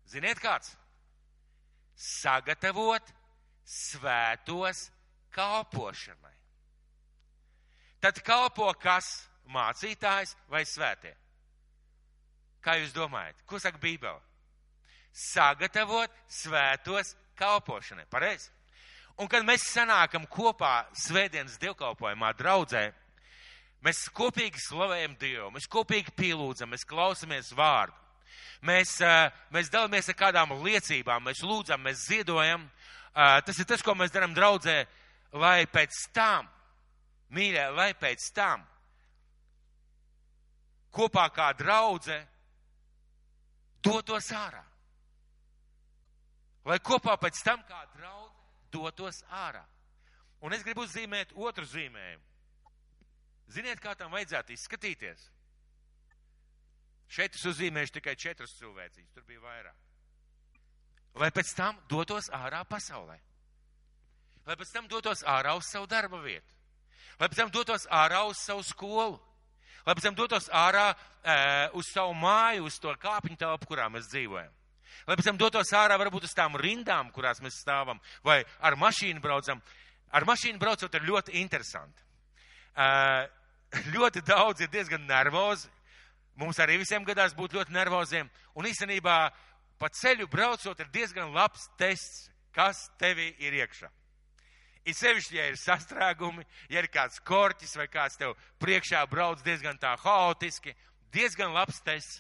Ziniet, 0.08 0.40
kāds? 0.44 0.76
Sagatavot 1.96 3.12
svētos 3.68 4.88
kalpošanai. 5.34 6.36
Tad 8.04 8.20
kalpo 8.26 8.72
kas? 8.80 9.10
Mācītājs 9.44 10.38
vai 10.48 10.62
svētie? 10.64 11.12
Kā 12.64 12.78
jūs 12.80 12.94
domājat? 12.96 13.36
Ko 13.48 13.60
saka 13.60 13.80
Bībele? 13.82 14.22
Sagatavot 15.14 16.12
svētos 16.32 17.14
kalpošanai. 17.38 18.06
Pareizi? 18.10 18.50
Un 19.20 19.30
kad 19.30 19.46
mēs 19.46 19.68
sanākam 19.70 20.24
kopā 20.32 20.88
svētdienas 20.98 21.60
dievkalpojumā 21.62 22.32
draudzē, 22.40 22.88
mēs 23.86 24.08
kopīgi 24.16 24.62
slavējam 24.64 25.14
Dievu, 25.22 25.52
mēs 25.54 25.70
kopīgi 25.70 26.16
pielūdzam, 26.18 26.72
mēs 26.74 26.88
klausamies 26.90 27.52
vārdu. 27.54 28.00
Mēs, 28.64 28.96
mēs 29.54 29.70
dalāmies 29.70 30.08
ar 30.10 30.18
kādām 30.18 30.56
liecībām, 30.64 31.28
mēs 31.28 31.44
lūdzam, 31.44 31.84
mēs 31.84 32.08
ziedojam. 32.08 32.64
Tas 33.14 33.60
ir 33.60 33.68
tas, 33.70 33.84
ko 33.86 33.94
mēs 34.00 34.14
darām 34.16 34.34
draudzē, 34.34 34.86
lai 35.36 35.68
pēc 35.70 36.00
tam, 36.16 36.48
mīļā, 37.36 37.68
lai 37.76 37.92
pēc 38.00 38.32
tam 38.34 38.64
kopā 40.94 41.28
kā 41.34 41.52
draudzē 41.58 42.20
dotos 43.84 44.32
ārā. 44.36 44.64
Lai 46.66 46.80
kopā 46.80 47.18
pēc 47.20 47.42
tam 47.44 47.64
kā 47.68 47.84
draudz 47.98 48.32
dotos 48.72 49.24
ārā. 49.30 49.64
Un 50.44 50.56
es 50.56 50.64
gribu 50.64 50.84
uzzīmēt 50.84 51.36
otru 51.36 51.66
zīmējumu. 51.68 52.24
Ziniet, 53.54 53.80
kā 53.84 53.94
tam 53.96 54.12
vajadzētu 54.16 54.56
izskatīties? 54.56 55.28
Šeit 57.14 57.36
es 57.38 57.44
uzzīmēšu 57.46 58.00
tikai 58.00 58.16
četrus 58.18 58.56
cilvēcīs, 58.58 59.12
tur 59.14 59.26
bija 59.28 59.44
vairāk. 59.44 59.76
Lai 61.22 61.30
pēc 61.36 61.52
tam 61.54 61.78
dotos 61.92 62.32
ārā 62.34 62.64
pasaulē. 62.66 63.20
Lai 64.48 64.56
pēc 64.60 64.72
tam 64.74 64.88
dotos 64.90 65.22
ārā 65.30 65.54
uz 65.60 65.68
savu 65.70 65.88
darba 65.88 66.20
vietu. 66.24 66.50
Lai 67.20 67.30
pēc 67.30 67.44
tam 67.44 67.52
dotos 67.54 67.86
ārā 67.92 68.24
uz 68.28 68.42
savu 68.42 68.64
skolu 68.66 69.20
lai 69.86 69.96
pēc 69.96 70.08
tam 70.08 70.18
dotos 70.18 70.50
ārā 70.54 70.90
e, 70.92 71.38
uz 71.80 71.90
savu 71.94 72.16
māju, 72.18 72.68
uz 72.70 72.80
to 72.82 72.94
kāpņu 73.02 73.38
telpu, 73.40 73.70
kurā 73.72 73.90
mēs 73.92 74.10
dzīvojam. 74.12 74.52
Lai 75.08 75.18
pēc 75.20 75.30
tam 75.30 75.40
dotos 75.42 75.74
ārā 75.76 75.98
varbūt 76.00 76.28
uz 76.28 76.36
tām 76.36 76.58
rindām, 76.60 77.12
kurās 77.16 77.42
mēs 77.44 77.60
stāvam, 77.64 78.00
vai 78.24 78.42
ar 78.64 78.78
mašīnu 78.80 79.24
braucam. 79.24 79.62
Ar 80.14 80.28
mašīnu 80.30 80.62
braucot 80.62 80.94
ir 80.94 81.08
ļoti 81.08 81.40
interesanti. 81.42 82.04
E, 82.76 82.90
ļoti 83.96 84.24
daudz 84.28 84.62
ir 84.62 84.72
diezgan 84.74 85.08
nervozi. 85.10 85.72
Mums 86.40 86.60
arī 86.62 86.80
visiem 86.82 87.04
gadās 87.06 87.36
būt 87.38 87.54
ļoti 87.58 87.74
nervoziem. 87.74 88.30
Un 88.58 88.66
īstenībā 88.70 89.18
pa 89.82 89.90
ceļu 89.90 90.30
braucot 90.32 90.80
ir 90.80 90.94
diezgan 90.94 91.34
labs 91.34 91.68
tests, 91.78 92.30
kas 92.54 92.88
tevi 93.02 93.34
ir 93.42 93.60
iekšā. 93.62 93.90
It 94.84 94.98
sevišķi, 95.00 95.38
ja 95.38 95.46
ir 95.48 95.56
sastrēgumi, 95.60 96.44
ja 96.68 96.82
ir 96.84 96.90
kāds 96.92 97.22
korķis 97.24 97.78
vai 97.80 97.88
kāds 97.88 98.20
tev 98.20 98.34
priekšā 98.60 99.06
brauc 99.08 99.40
diezgan 99.46 99.78
tā 99.80 99.94
haotiski, 100.02 100.76
diezgan 101.16 101.54
labs 101.56 101.80
tests. 101.86 102.20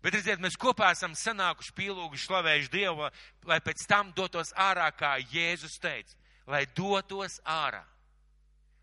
Bet, 0.00 0.16
redziet, 0.16 0.40
mēs 0.40 0.56
kopā 0.56 0.94
esam 0.94 1.12
sanākuši 1.14 1.74
pielūguši, 1.76 2.24
slavējuši 2.24 2.72
Dievu, 2.72 3.10
lai 3.46 3.60
pēc 3.60 3.84
tam 3.86 4.14
dotos 4.16 4.50
ārā, 4.56 4.88
kā 4.96 5.18
Jēzus 5.20 5.76
teica, 5.78 6.16
lai 6.48 6.64
dotos 6.76 7.36
ārā. 7.44 7.84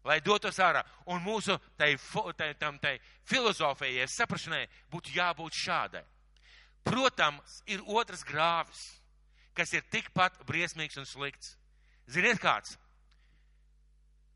Lai 0.06 0.20
dotos 0.24 0.62
ārā. 0.64 0.86
Un 1.10 1.20
mūsu 1.26 1.58
tai, 1.76 1.96
tai, 2.38 2.52
tam, 2.62 2.78
tai 2.80 2.96
filozofijai, 3.28 4.06
saprašanai 4.08 4.68
būtu 4.94 5.18
jābūt 5.18 5.58
šādai. 5.66 6.06
Protams, 6.88 7.62
ir 7.68 7.82
otrs 7.84 8.24
grāvis, 8.24 8.86
kas 9.58 9.74
ir 9.74 9.84
tikpat 9.92 10.38
briesmīgs 10.48 11.02
un 11.02 11.10
slikts. 11.10 11.58
Ziniet 12.08 12.40
kāds? 12.40 12.78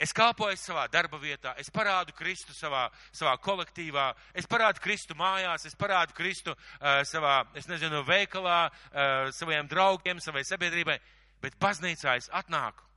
Es 0.01 0.15
kalpoju 0.17 0.57
savā 0.57 0.87
darba 0.89 1.19
vietā, 1.21 1.51
es 1.61 1.69
parādu 1.69 2.15
Kristu 2.17 2.55
savā, 2.57 2.87
savā 3.13 3.35
kolektīvā, 3.37 4.07
es 4.33 4.47
parādu 4.49 4.81
Kristu 4.81 5.13
mājās, 5.13 5.67
es 5.69 5.75
parādu 5.77 6.15
Kristu 6.17 6.55
uh, 6.55 7.03
savā, 7.05 7.35
es 7.53 7.67
nezinu, 7.69 8.01
veikalā, 8.07 8.61
uh, 8.71 9.27
saviem 9.37 9.67
draugiem, 9.69 10.17
savai 10.23 10.41
sabiedrībai, 10.49 10.95
bet 11.43 11.57
baznīcā 11.61 12.15
es 12.17 12.31
atnāku. 12.33 12.87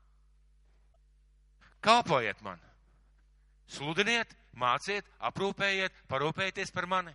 Kalpojiet 1.85 2.41
man, 2.41 2.63
sludiniet, 3.69 4.33
māciet, 4.57 5.05
aprūpējiet, 5.29 6.07
parūpējieties 6.09 6.73
par 6.73 6.89
mani. 6.89 7.13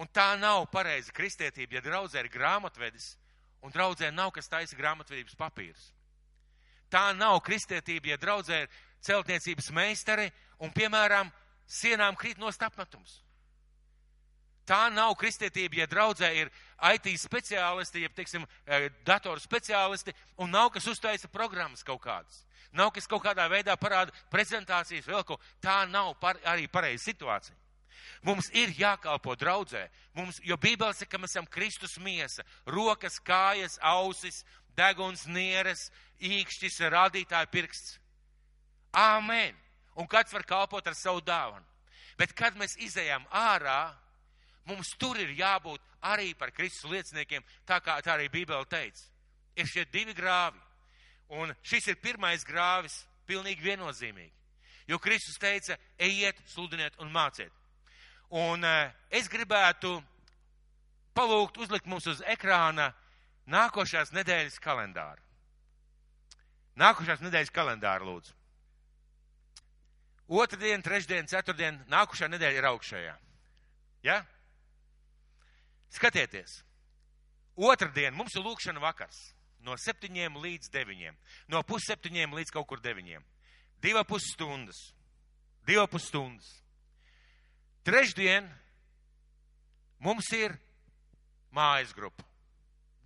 Un 0.00 0.08
tā 0.08 0.30
nav 0.40 0.64
pareiza 0.72 1.12
kristietība, 1.12 1.76
ja 1.76 1.82
draudzē 1.84 2.22
ir 2.22 2.30
grāmatvedis, 2.32 3.10
un 3.60 3.74
draudzē 3.74 4.08
nav 4.08 4.32
kas 4.32 4.48
taisa 4.48 4.78
grāmatvedības 4.78 5.36
papīrus. 5.36 5.90
Tā 6.92 7.10
nav 7.16 7.42
kristietība, 7.44 8.14
ja 8.14 8.18
draudzē 8.20 8.62
ir 8.64 8.72
celtniecības 9.02 9.70
meistari 9.74 10.30
un, 10.62 10.72
piemēram, 10.74 11.30
sienām 11.66 12.16
krīt 12.18 12.38
no 12.38 12.50
apmetums. 12.52 13.20
Tā 14.66 14.86
nav 14.94 15.16
kristietība, 15.18 15.80
ja 15.80 15.88
draudzē 15.90 16.28
ir 16.38 16.50
IT 16.92 17.08
speciālisti, 17.18 18.04
jeb, 18.04 18.12
teiksim, 18.14 18.44
e, 18.66 18.90
datoru 19.06 19.42
speciālisti, 19.42 20.14
un 20.38 20.54
nav 20.54 20.70
kas 20.70 20.86
uztaisa 20.86 21.28
programmas 21.28 21.82
kaut 21.82 22.00
kādas. 22.04 22.44
Nav 22.72 22.92
kas 22.94 23.08
kaut 23.10 23.24
kādā 23.24 23.48
veidā 23.50 23.74
parāda 23.76 24.14
prezentācijas 24.30 25.08
vēl 25.08 25.24
ko. 25.26 25.36
Tā 25.60 25.82
nav 25.90 26.14
par, 26.20 26.38
arī 26.46 26.68
pareiza 26.70 27.10
situācija. 27.10 27.58
Mums 28.22 28.48
ir 28.54 28.70
jākalpo 28.78 29.34
draudzē, 29.38 29.88
mums, 30.14 30.38
jo 30.46 30.56
Bībele 30.56 30.94
saka, 30.94 31.10
ka 31.16 31.20
mēs 31.22 31.34
esam 31.34 31.46
Kristus 31.50 31.98
miesa, 31.98 32.44
rokas, 32.66 33.18
kājas, 33.18 33.80
ausis, 33.82 34.44
deguns, 34.78 35.26
nieres, 35.26 35.88
īkšķis, 36.22 36.80
rādītāja 36.94 37.50
pirksts. 37.50 37.98
Āmen! 38.92 39.56
Un 39.96 40.08
kāds 40.08 40.32
var 40.32 40.44
kalpot 40.48 40.86
ar 40.86 40.96
savu 40.96 41.20
dāvanu. 41.24 41.64
Bet, 42.16 42.32
kad 42.36 42.56
mēs 42.56 42.76
izējām 42.80 43.24
ārā, 43.28 43.92
mums 44.68 44.92
tur 45.00 45.18
ir 45.20 45.32
jābūt 45.36 45.80
arī 46.12 46.32
par 46.38 46.52
Kristus 46.52 46.90
lieciniekiem, 46.90 47.44
tā 47.68 47.80
kā 47.84 47.98
tā 48.04 48.16
arī 48.16 48.28
Bībele 48.32 48.64
teica. 48.68 49.04
Ir 49.56 49.68
šie 49.68 49.84
divi 49.92 50.14
grāvi. 50.16 50.60
Un 51.32 51.52
šis 51.64 51.88
ir 51.88 52.00
pirmais 52.00 52.44
grāvis, 52.44 53.02
pilnīgi 53.28 53.64
viennozīmīgi. 53.64 54.32
Jo 54.88 54.98
Kristus 54.98 55.38
teica, 55.40 55.78
ejiet, 55.98 56.40
sludiniet 56.52 56.98
un 57.00 57.12
māciet. 57.12 57.52
Un 58.32 58.64
uh, 58.64 58.90
es 59.12 59.28
gribētu 59.28 59.94
palūgt 61.16 61.60
uzlikt 61.60 61.88
mums 61.88 62.08
uz 62.08 62.22
ekrāna 62.32 62.90
nākošās 63.48 64.12
nedēļas 64.16 64.58
kalendāru. 64.62 65.20
Nākošās 66.80 67.20
nedēļas 67.24 67.52
kalendāru 67.52 68.08
lūdzu. 68.08 68.41
Otradien, 70.28 70.82
trešdien, 70.82 71.26
ceturtdien, 71.28 71.80
nākušā 71.90 72.28
nedēļa 72.30 72.60
ir 72.60 72.68
augšējā. 72.70 73.14
Ja? 74.06 74.22
Skatieties, 75.92 76.62
otrdien 77.56 78.14
mums 78.16 78.36
ir 78.36 78.44
lūkšana 78.46 78.82
vakars. 78.82 79.32
No 79.62 79.76
septiņiem 79.78 80.40
līdz 80.42 80.72
deviņiem. 80.74 81.18
No 81.52 81.62
pusseptiņiem 81.62 82.32
līdz 82.34 82.50
kaut 82.54 82.66
kur 82.70 82.80
deviņiem. 82.82 83.22
Diva 83.82 84.02
pusstundas. 84.06 84.80
Diva 85.66 85.86
pusstundas. 85.86 86.48
Trešdien 87.86 88.48
mums 90.02 90.26
ir 90.34 90.56
mājas 91.54 91.94
grupa. 91.94 92.26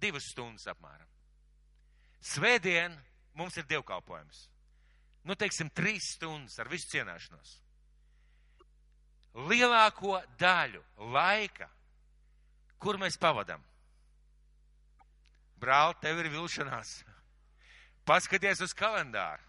Divas 0.01 0.29
stundas 0.33 0.69
apmēram. 0.69 1.09
Svētdien 2.21 2.97
mums 3.37 3.57
ir 3.57 3.69
dievkalpojums 3.69 4.47
nu, 5.27 5.35
teiksim, 5.39 5.71
trīs 5.75 6.13
stundas 6.15 6.59
ar 6.63 6.71
visu 6.71 6.89
cienāšanos. 6.95 7.57
Lielāko 9.51 10.21
daļu 10.41 10.81
laika, 11.13 11.69
kur 12.81 12.97
mēs 13.01 13.19
pavadām. 13.21 13.61
Brāl, 15.61 15.93
tev 16.01 16.23
ir 16.23 16.31
vilšanās. 16.33 17.01
Paskaties 18.07 18.63
uz 18.65 18.73
kalendāru. 18.77 19.43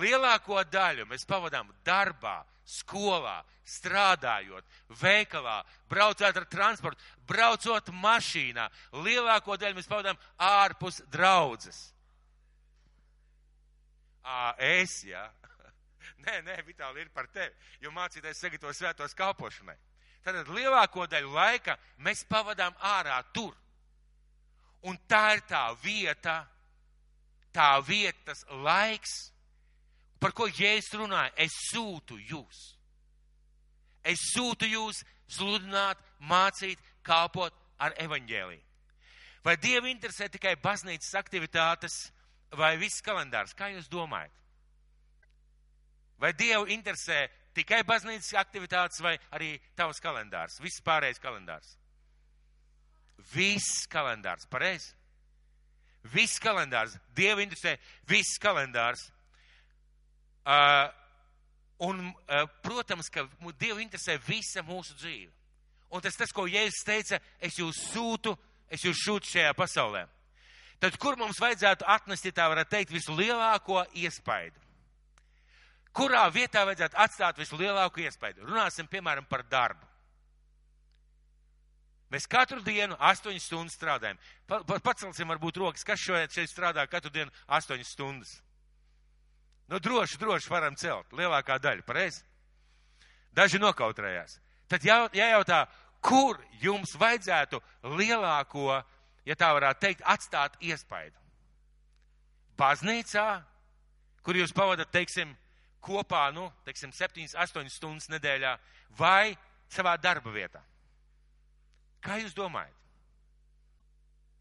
Lielāko 0.00 0.62
daļu 0.70 1.06
mēs 1.08 1.26
pavadām 1.28 1.70
darbā, 1.84 2.42
skolā, 2.64 3.42
strādājot, 3.68 4.64
veikalā, 5.00 5.62
braucot 5.88 6.36
ar 6.36 6.46
transportu, 6.48 7.00
braucot 7.28 7.90
mašīnā. 7.92 8.68
Lielāko 9.04 9.56
daļu 9.60 9.80
mēs 9.80 9.88
pavadām 9.90 10.20
ārpus 10.40 11.02
draudzes. 11.12 11.93
Ā, 14.24 14.54
es, 14.80 15.02
jā. 15.04 15.24
Ja? 15.24 15.50
Nē, 16.24 16.38
nē, 16.44 16.56
Vitāli 16.64 17.04
ir 17.04 17.10
par 17.12 17.28
tevi, 17.32 17.52
jo 17.80 17.92
mācītājs 17.92 18.40
sagatavo 18.40 18.72
svētos 18.76 19.16
kalpošanai. 19.16 19.76
Tātad 20.24 20.48
lielāko 20.56 21.04
daļu 21.08 21.32
laika 21.34 21.76
mēs 22.00 22.24
pavadām 22.28 22.76
ārā 22.80 23.18
tur. 23.36 23.52
Un 24.88 24.96
tā 25.08 25.34
ir 25.36 25.42
tā 25.48 25.66
vieta, 25.80 26.38
tā 27.52 27.76
vietas 27.84 28.44
laiks, 28.64 29.14
par 30.20 30.32
ko 30.36 30.48
Jēzus 30.48 30.96
runāja. 31.00 31.32
Es 31.36 31.56
sūtu 31.70 32.16
jūs. 32.20 32.62
Es 34.04 34.20
sūtu 34.32 34.68
jūs 34.68 35.02
sludināt, 35.28 36.00
mācīt, 36.20 36.80
kalpot 37.04 37.52
ar 37.80 37.96
evaņģēliju. 38.00 38.62
Vai 39.44 39.56
Dievu 39.60 39.90
interesē 39.92 40.30
tikai 40.32 40.54
baznīcas 40.56 41.12
aktivitātes, 41.20 41.98
vai 42.58 42.76
viss 42.80 43.02
kalendārs? 43.04 43.54
Kā 43.56 43.70
jūs 43.72 43.88
domājat? 43.92 44.32
Vai 46.20 46.32
Dievu 46.36 46.68
interesē 46.70 47.26
tikai 47.54 47.82
baznīcas 47.86 48.34
aktivitātes 48.38 49.02
vai 49.02 49.16
arī 49.34 49.54
tavs 49.78 50.00
kalendārs, 50.02 50.60
viss 50.62 50.82
pārējais 50.84 51.22
kalendārs? 51.22 51.74
Viss 53.34 53.86
kalendārs, 53.90 54.46
pareizi? 54.50 54.92
Viss 56.12 56.40
kalendārs, 56.42 56.98
Dievu 57.16 57.44
interesē 57.44 57.78
viss 58.08 58.38
kalendārs. 58.42 59.06
Uh, 60.44 60.90
un, 61.86 62.02
uh, 62.28 62.44
protams, 62.62 63.08
ka 63.08 63.24
Dievu 63.58 63.80
interesē 63.80 64.18
visa 64.26 64.62
mūsu 64.66 64.96
dzīve. 64.98 65.32
Un 65.94 66.02
tas, 66.02 66.16
tas, 66.18 66.32
ko 66.34 66.44
Jēzus 66.50 66.84
teica, 66.84 67.20
es 67.38 67.56
jūs 67.60 67.78
sūtu, 67.92 68.34
es 68.68 68.82
jūs 68.84 68.98
šūtu 69.06 69.30
šajā 69.30 69.54
pasaulē. 69.56 70.04
Tad 70.82 70.98
kur 71.00 71.16
mums 71.16 71.40
vajadzētu 71.40 71.86
atnest, 71.88 72.26
ja 72.26 72.34
tā 72.34 72.48
varētu 72.50 72.74
teikt, 72.74 72.92
vislielāko 72.92 73.84
iespaidu? 73.94 74.60
Kurā 75.94 76.24
vietā 76.34 76.64
vajadzētu 76.66 76.98
atstāt 76.98 77.38
vislielāko 77.38 78.02
iespaidu? 78.02 78.46
Runāsim, 78.48 78.88
piemēram, 78.90 79.26
par 79.30 79.44
darbu. 79.46 79.86
Mēs 82.14 82.26
katru 82.30 82.60
dienu 82.62 82.96
astoņas 83.02 83.46
stundas 83.48 83.74
strādājam. 83.78 84.18
Pa, 84.46 84.60
pa, 84.66 84.78
pacelsim 84.82 85.30
varbūt 85.32 85.56
rokas, 85.58 85.86
kas 85.86 86.02
šeit, 86.02 86.34
šeit 86.34 86.50
strādā 86.50 86.84
katru 86.90 87.10
dienu 87.14 87.32
astoņas 87.46 87.94
stundas. 87.94 88.34
Nu, 89.70 89.80
droši, 89.82 90.18
droši 90.20 90.50
varam 90.52 90.76
celt. 90.78 91.14
Lielākā 91.16 91.56
daļa, 91.62 91.82
pareizi? 91.86 92.22
Daži 93.34 93.58
nokautrējās. 93.62 94.38
Tad 94.70 94.84
jā, 94.86 94.98
jājautā, 95.16 95.64
kur 96.04 96.38
jums 96.62 96.94
vajadzētu 97.00 97.60
lielāko 97.96 98.82
ja 99.24 99.36
tā 99.38 99.50
varētu 99.56 99.80
teikt, 99.80 100.04
atstāt 100.04 100.56
iespaidu. 100.64 101.18
Baznīcā, 102.58 103.28
kur 104.22 104.38
jūs 104.38 104.54
pavadat, 104.54 104.92
teiksim, 104.94 105.34
kopā, 105.84 106.28
nu, 106.34 106.46
teiksim, 106.64 106.92
7, 106.94 107.26
8 107.34 107.72
stundas 107.72 108.08
nedēļā, 108.12 108.54
vai 108.98 109.34
savā 109.72 109.96
darba 110.00 110.32
vietā. 110.32 110.62
Kā 112.04 112.20
jūs 112.20 112.36
domājat? 112.36 112.76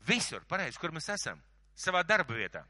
Visur, 0.08 0.43
pareizi, 0.48 0.80
kur 0.80 0.91
mēs 0.91 1.08
esam, 1.13 1.39
savā 1.80 2.04
darba 2.04 2.36
vietā. 2.36 2.65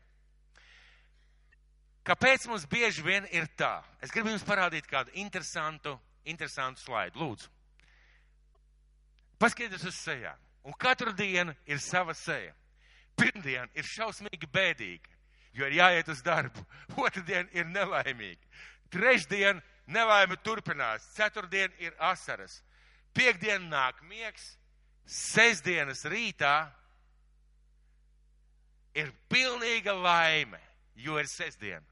Kāpēc 2.04 2.46
mums 2.52 2.66
bieži 2.68 3.04
vien 3.04 3.26
ir 3.32 3.48
tā? 3.58 3.78
Es 4.04 4.12
gribu 4.12 4.34
jums 4.34 4.44
parādīt 4.46 4.88
kādu 4.90 5.14
interesantu, 5.24 5.96
interesantu 6.28 6.84
slaidu. 6.84 7.22
Lūdzu. 7.22 7.48
Paskatieties 9.40 9.88
uz 9.88 9.96
sejām. 9.96 10.43
Un 10.64 10.74
katru 10.74 11.12
dienu 11.14 11.56
ir 11.66 11.80
sava 11.80 12.14
seja. 12.14 12.54
Pirmdiena 13.20 13.68
ir 13.78 13.86
šausmīgi 13.86 14.48
bēdīga, 14.50 15.12
jo 15.54 15.68
ir 15.68 15.76
jāiet 15.78 16.10
uz 16.10 16.24
darbu. 16.26 16.64
Otradien 17.06 17.50
ir 17.54 17.68
nelaimīga. 17.70 18.42
Trešdien 18.94 19.62
nelaime 19.88 20.38
turpinās. 20.46 21.06
Ceturtdien 21.18 21.74
ir 21.84 21.94
asaras. 22.00 22.62
Piektdien 23.14 23.68
nāk 23.70 24.02
miegs. 24.08 24.56
Sestdienas 25.06 26.06
rītā 26.08 26.72
ir 28.96 29.12
pilnīga 29.28 29.92
laime, 29.98 30.62
jo 30.96 31.20
ir 31.20 31.28
sestdiena. 31.28 31.84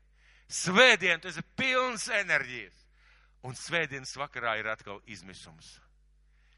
Svētdien 0.47 1.19
tas 1.19 1.35
ir 1.37 1.47
pilns 1.59 2.07
enerģijas. 2.21 2.77
Un 3.43 3.57
svētdienas 3.57 4.15
vakarā 4.15 4.55
ir 4.61 4.69
atkal 4.71 5.01
izmisums 5.09 5.75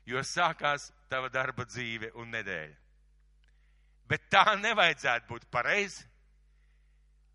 jo 0.06 0.24
sākās 0.26 0.92
tava 1.14 1.30
darba 1.30 1.68
dzīve 1.70 2.10
un 2.18 2.34
nedēļa. 2.34 2.76
Bet 4.10 4.28
tā 4.34 4.58
nevajadzētu 4.60 5.30
būt 5.30 5.48
pareizi. 5.54 6.04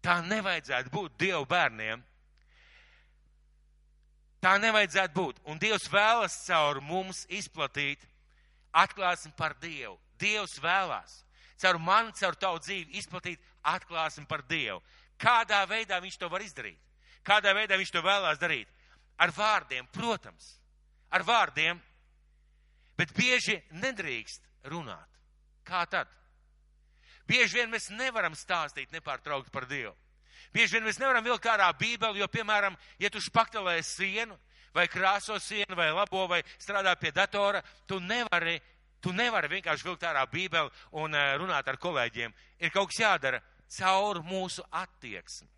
Tā 0.04 0.20
nevajadzētu 0.26 0.92
būt 0.94 1.16
Dievu 1.18 1.46
bērniem, 1.48 2.02
Tā 4.38 4.54
nevajadzētu 4.62 5.14
būt. 5.14 5.40
Un 5.50 5.58
Dievs 5.58 5.88
vēlas 5.90 6.36
caur 6.46 6.80
mums 6.84 7.24
izplatīt, 7.26 8.04
atklāsim 8.70 9.34
par 9.34 9.56
Dievu. 9.58 9.96
Dievs 10.18 10.58
vēlās 10.62 11.22
caur 11.58 11.78
mani, 11.82 12.14
caur 12.14 12.36
tavu 12.38 12.60
dzīvi 12.62 13.00
izplatīt, 13.00 13.42
atklāsim 13.66 14.26
par 14.30 14.44
Dievu. 14.46 14.78
Kādā 15.18 15.64
veidā 15.66 15.98
viņš 15.98 16.18
to 16.20 16.28
var 16.30 16.44
izdarīt? 16.44 16.78
Kādā 17.26 17.50
veidā 17.54 17.76
viņš 17.78 17.90
to 17.90 18.02
vēlās 18.02 18.38
darīt? 18.38 18.70
Ar 19.18 19.32
vārdiem, 19.34 19.88
protams, 19.90 20.52
ar 21.10 21.24
vārdiem, 21.26 21.80
bet 22.98 23.14
bieži 23.16 23.60
nedrīkst 23.70 24.44
runāt. 24.72 25.08
Kā 25.64 25.84
tad? 25.86 26.10
Bieži 27.28 27.60
vien 27.60 27.70
mēs 27.70 27.90
nevaram 27.92 28.34
stāstīt 28.36 28.92
nepārtraukti 28.92 29.52
par 29.52 29.68
Dievu. 29.68 29.94
Bieži 30.54 30.78
vien 30.78 30.86
mēs 30.88 30.98
nevaram 31.00 31.24
vilkt 31.26 31.46
ārā 31.50 31.68
bībeli, 31.76 32.22
jo, 32.22 32.28
piemēram, 32.32 32.76
ja 32.98 33.10
tu 33.12 33.20
špaktelē 33.20 33.76
sienu, 33.84 34.38
vai 34.74 34.86
krāso 34.88 35.36
sienu, 35.42 35.76
vai 35.76 35.90
labo, 35.92 36.24
vai 36.30 36.40
strādā 36.56 36.94
pie 36.96 37.12
datora, 37.12 37.60
tu 37.86 38.00
nevari, 38.00 38.56
tu 39.04 39.12
nevari 39.12 39.50
vienkārši 39.58 39.88
vilkt 39.88 40.06
ārā 40.08 40.24
bībeli 40.30 40.72
un 41.02 41.14
uh, 41.14 41.34
runāt 41.40 41.68
ar 41.68 41.78
kolēģiem. 41.80 42.34
Ir 42.64 42.72
kaut 42.72 42.92
kas 42.92 43.02
jādara 43.02 43.42
caur 43.76 44.22
mūsu 44.24 44.64
attieksmi. 44.72 45.48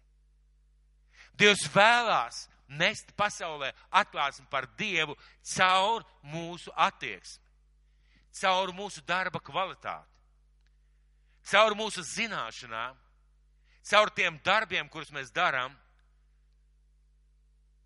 Dievs 1.39 1.69
vēlās 1.73 2.45
nest 2.71 3.11
pasaulē 3.19 3.73
atklāsmi 3.91 4.47
par 4.51 4.69
Dievu 4.79 5.17
caur 5.57 6.07
mūsu 6.23 6.73
attieksmi, 6.77 7.45
caur 8.41 8.73
mūsu 8.77 9.03
darba 9.07 9.43
kvalitāti 9.43 10.11
caur 11.47 11.75
mūsu 11.79 12.03
zināšanām, 12.05 12.97
caur 13.91 14.13
tiem 14.15 14.39
darbiem, 14.45 14.89
kurus 14.89 15.13
mēs 15.15 15.33
darām, 15.33 15.75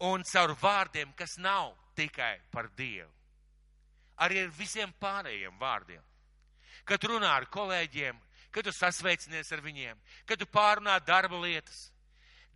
un 0.05 0.25
caur 0.27 0.55
vārdiem, 0.61 1.15
kas 1.17 1.39
nav 1.39 1.75
tikai 1.97 2.37
par 2.51 2.69
Dievu. 2.77 3.11
Arī 4.25 4.45
ar 4.45 4.53
visiem 4.55 4.93
pārējiem 5.01 5.57
vārdiem. 5.59 6.03
Kad 6.87 7.03
runā 7.09 7.31
ar 7.35 7.47
kolēģiem, 7.51 8.19
kad 8.55 8.67
tu 8.67 8.75
sasveicinies 8.75 9.51
ar 9.55 9.63
viņiem, 9.65 9.99
kad 10.27 10.39
tu 10.39 10.47
pārunā 10.47 10.99
darba 11.03 11.41
lietas. 11.43 11.89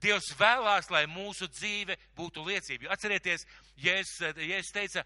Dievs 0.02 0.30
vēlās, 0.38 0.90
lai 0.90 1.06
mūsu 1.10 1.48
dzīve 1.50 1.96
būtu 2.16 2.44
liecība. 2.46 2.92
Atcerieties, 2.94 3.44
ja 3.82 3.96
es, 3.98 4.12
ja 4.20 4.58
es 4.58 4.70
teicu, 4.74 5.02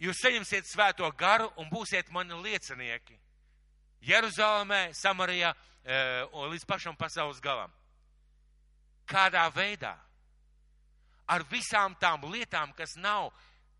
jūs 0.00 0.22
saņemsiet 0.22 0.68
svēto 0.70 1.10
garu 1.18 1.50
un 1.60 1.68
būsiet 1.72 2.12
mani 2.14 2.38
liecinieki. 2.42 3.18
Jeruzalemē, 4.06 4.90
Samarijā 4.94 5.52
e, 5.52 5.98
un 6.32 6.52
līdz 6.52 6.66
pašam 6.68 6.96
pasaules 6.96 7.40
galam. 7.42 7.72
Kādā 9.06 9.46
veidā? 9.54 9.94
Ar 11.26 11.42
visām 11.50 11.96
tām 11.98 12.24
lietām, 12.30 12.72
kas 12.78 12.94
nav 12.96 13.32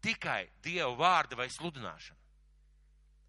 tikai 0.03 0.46
Dieva 0.62 0.92
vārda 0.99 1.38
vai 1.38 1.49
sludināšana. 1.51 2.18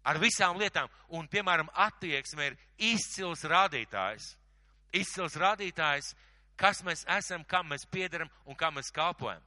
Ar 0.08 0.18
visām 0.22 0.58
lietām, 0.58 0.88
un, 1.12 1.26
piemēram, 1.28 1.68
attieksme 1.74 2.48
ir 2.48 2.56
izcils 2.94 3.42
rādītājs. 3.44 4.30
Izcils 4.96 5.36
rādītājs, 5.36 6.14
kas 6.58 6.82
mēs 6.86 7.06
esam, 7.18 7.44
kam 7.46 7.70
mēs 7.70 7.86
piedaram 7.90 8.30
un 8.44 8.58
kam 8.58 8.76
mēs 8.78 8.90
kalpojam. 8.94 9.42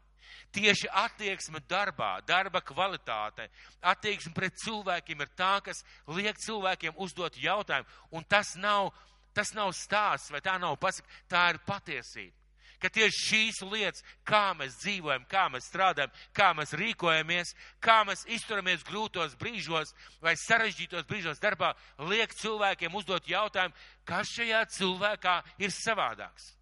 Tieši 0.55 0.89
attieksme 0.91 1.61
darbā, 1.67 2.19
darba 2.27 2.61
kvalitāte, 2.63 3.47
attieksme 3.83 4.33
pret 4.35 4.57
cilvēkiem 4.63 5.23
ir 5.23 5.31
tā, 5.35 5.53
kas 5.63 5.83
liek 6.07 6.39
cilvēkiem 6.39 6.99
uzdot 7.03 7.37
jautājumu. 7.39 7.87
Un 8.11 8.23
tas 8.27 8.55
nav, 8.59 8.91
tas 9.35 9.53
nav 9.55 9.71
stāsts 9.75 10.31
vai 10.31 10.41
tā 10.43 10.57
nav 10.59 10.77
pasaka, 10.79 11.07
tā 11.31 11.49
ir 11.53 11.59
patiesība. 11.67 12.35
Ka 12.81 12.89
tieši 12.89 13.25
šīs 13.27 13.59
lietas, 13.69 14.01
kā 14.25 14.55
mēs 14.57 14.79
dzīvojam, 14.81 15.27
kā 15.29 15.43
mēs 15.53 15.67
strādājam, 15.69 16.09
kā 16.33 16.47
mēs 16.57 16.73
rīkojamies, 16.79 17.51
kā 17.79 17.99
mēs 18.07 18.25
izturamies 18.25 18.81
grūtos 18.87 19.35
brīžos 19.37 19.93
vai 20.23 20.33
sarežģītos 20.47 21.05
brīžos 21.05 21.43
darbā, 21.43 21.75
liek 22.09 22.33
cilvēkiem 22.41 22.97
uzdot 22.97 23.29
jautājumu, 23.29 23.77
kas 24.03 24.33
šajā 24.33 24.63
cilvēkā 24.79 25.35
ir 25.61 25.75
savādāks. 25.75 26.55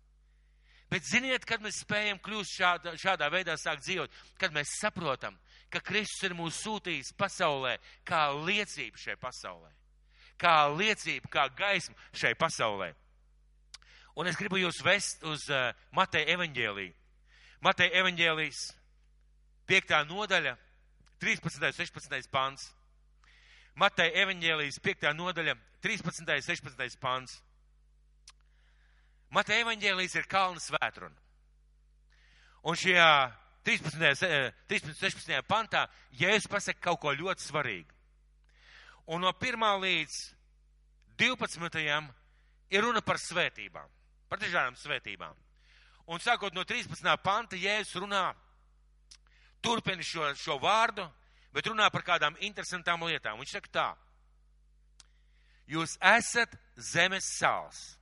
Bet 0.89 1.05
ziniet, 1.05 1.45
kad 1.45 1.61
mēs 1.61 1.83
spējam 1.83 2.17
kļūt 2.25 2.49
šādā, 2.49 2.95
šādā 2.97 3.27
veidā 3.29 3.53
sākt 3.61 3.85
dzīvot, 3.85 4.13
kad 4.41 4.53
mēs 4.55 4.71
saprotam, 4.79 5.35
ka 5.69 5.81
Kristus 5.85 6.25
ir 6.25 6.33
mūs 6.37 6.63
sūtījis 6.63 7.13
pasaulē 7.17 7.75
kā 8.07 8.23
liecība 8.33 8.97
šai 8.97 9.15
pasaulē. 9.21 9.69
Kā 10.39 10.55
liecība, 10.71 11.29
kā 11.29 11.45
gaisma 11.53 11.95
šai 12.15 12.33
pasaulē. 12.39 12.93
Un 14.17 14.27
es 14.27 14.39
gribu 14.39 14.57
jūs 14.57 14.81
vest 14.83 15.21
uz 15.27 15.45
uh, 15.51 15.69
Mateja 15.95 16.33
evaņģēliju. 16.33 16.95
Mateja 17.61 18.01
evaņģēlijas 18.01 18.63
5. 19.69 19.93
nodaļa, 20.09 20.55
13. 21.21 21.67
un 21.69 21.75
16. 21.75 22.31
pāns. 22.33 22.65
Mateja 23.77 24.23
evaņģēlijas 24.23 24.79
5. 24.81 25.11
nodaļa, 25.15 25.53
13. 25.85 26.25
un 26.25 26.47
16. 26.47 26.97
pāns. 27.03 27.37
Mateja 29.29 29.63
evaņģēlijas 29.65 30.15
ir 30.17 30.29
kalna 30.29 30.61
svētruna. 30.63 31.15
Un 32.65 32.75
šajā 32.75 33.09
13. 33.63 34.53
13. 34.67 34.95
16. 34.97 35.41
pantā 35.47 35.85
Jēzus 36.17 36.49
pasaka 36.49 36.81
kaut 36.89 37.01
ko 37.03 37.13
ļoti 37.13 37.45
svarīgu. 37.45 37.93
Un 39.09 39.21
no 39.25 39.33
1. 39.33 39.65
līdz 39.83 40.17
12. 41.19 42.09
ir 42.69 42.83
runa 42.83 43.01
par 43.01 43.19
svētībām, 43.21 43.87
par 44.29 44.41
dažādām 44.41 44.77
svētībām. 44.77 45.37
Un 46.09 46.21
sākot 46.21 46.53
no 46.53 46.63
13. 46.65 47.05
panta, 47.21 47.57
Jēzus 47.57 48.01
runā, 48.01 48.31
turpina 49.61 50.03
šo, 50.03 50.31
šo 50.33 50.57
vārdu, 50.61 51.05
bet 51.53 51.69
runā 51.69 51.89
par 51.93 52.05
kādām 52.05 52.37
interesantām 52.41 53.05
lietām. 53.05 53.37
Viņš 53.37 53.55
saka 53.57 53.73
tā, 53.73 53.87
jūs 55.69 55.97
esat 56.01 56.57
zemes 56.77 57.29
sāls. 57.37 57.98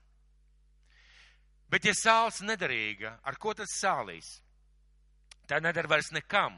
Bet, 1.68 1.84
ja 1.84 1.94
sāls 1.96 2.40
nederīga, 2.46 3.18
ar 3.28 3.36
ko 3.36 3.54
tas 3.58 3.74
sālīs? 3.76 4.38
Tā 5.48 5.60
nedara 5.64 5.90
vairs 5.92 6.14
nekam, 6.16 6.56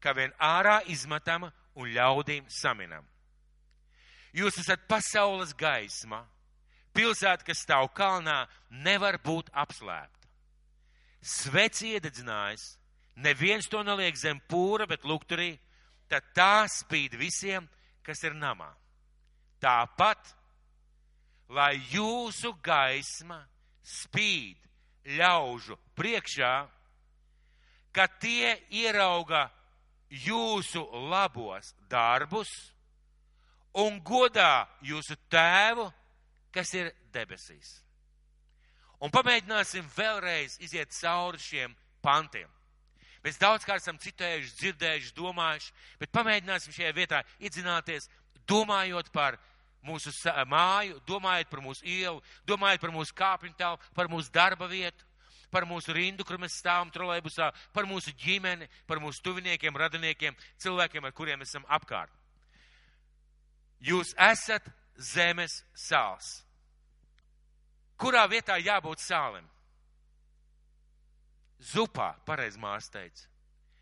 kā 0.00 0.14
vien 0.16 0.32
ārā 0.40 0.80
izmetama 0.92 1.50
un 1.76 1.92
ļaudīm 1.92 2.48
saminam. 2.52 3.04
Jūs 4.36 4.58
esat 4.60 4.84
pasaules 4.88 5.54
gaisma. 5.56 6.22
Pilsēta, 6.96 7.44
kas 7.44 7.60
stāv 7.64 7.90
kalnā, 7.96 8.46
nevar 8.70 9.18
būt 9.24 9.50
apslēpta. 9.52 10.28
Sveci 11.20 11.92
iededzinājis, 11.96 12.64
neviens 13.20 13.68
to 13.68 13.82
neliek 13.84 14.16
zem 14.16 14.40
pūra, 14.48 14.86
bet 14.88 15.04
lukturī, 15.04 15.56
tad 16.08 16.24
tā 16.36 16.64
spīd 16.70 17.16
visiem, 17.20 17.68
kas 18.04 18.22
ir 18.24 18.36
namā. 18.36 18.70
Tāpat, 19.60 20.32
lai 21.52 21.74
jūsu 21.92 22.54
gaisma 22.64 23.42
spīd 23.86 24.58
ļaužu 25.16 25.76
priekšā, 25.98 26.54
ka 27.94 28.06
tie 28.20 28.56
ierauga 28.74 29.46
jūsu 30.10 30.82
labos 31.10 31.72
darbus 31.90 32.50
un 33.78 34.00
godā 34.04 34.66
jūsu 34.84 35.16
tēvu, 35.30 35.86
kas 36.52 36.72
ir 36.74 36.92
debesīs. 37.14 37.80
Un 39.00 39.12
pamēģināsim 39.12 39.86
vēlreiz 39.96 40.56
iziet 40.64 40.94
cauri 40.96 41.40
šiem 41.40 41.74
pantiem. 42.04 42.48
Mēs 43.24 43.40
daudzkārt 43.42 43.82
esam 43.82 43.98
citējuši, 44.00 44.54
dzirdējuši, 44.60 45.12
domājuši, 45.16 45.72
bet 46.00 46.12
pamēģināsim 46.14 46.72
šajā 46.76 46.92
vietā 46.96 47.22
iedzināties, 47.42 48.08
domājot 48.48 49.10
par 49.12 49.36
mūsu 49.86 50.12
māju, 50.50 51.00
domājot 51.08 51.50
par 51.50 51.62
mūsu 51.64 51.86
ielu, 51.86 52.22
domājot 52.46 52.82
par 52.82 52.94
mūsu 52.94 53.14
kāpņu 53.16 53.54
telpu, 53.58 53.92
par 53.94 54.10
mūsu 54.12 54.32
darba 54.34 54.68
vietu, 54.70 55.04
par 55.50 55.66
mūsu 55.68 55.94
rindu, 55.94 56.24
kur 56.26 56.40
mēs 56.42 56.58
stāvam 56.60 56.90
trolēbusā, 56.92 57.50
par 57.72 57.86
mūsu 57.88 58.12
ģimeni, 58.20 58.68
par 58.86 59.00
mūsu 59.02 59.22
tuviniekiem, 59.24 59.76
radiniekiem, 59.78 60.36
cilvēkiem, 60.62 61.06
ar 61.06 61.14
kuriem 61.16 61.44
esam 61.46 61.64
apkārt. 61.68 62.12
Jūs 63.80 64.14
esat 64.18 64.66
zemes 64.96 65.62
sāls. 65.76 66.42
Kurā 67.96 68.26
vietā 68.28 68.58
jābūt 68.60 69.00
sālim? 69.00 69.46
Zupā, 71.72 72.12
pareizi 72.28 72.60
mārs 72.60 72.90
teica. 72.92 73.28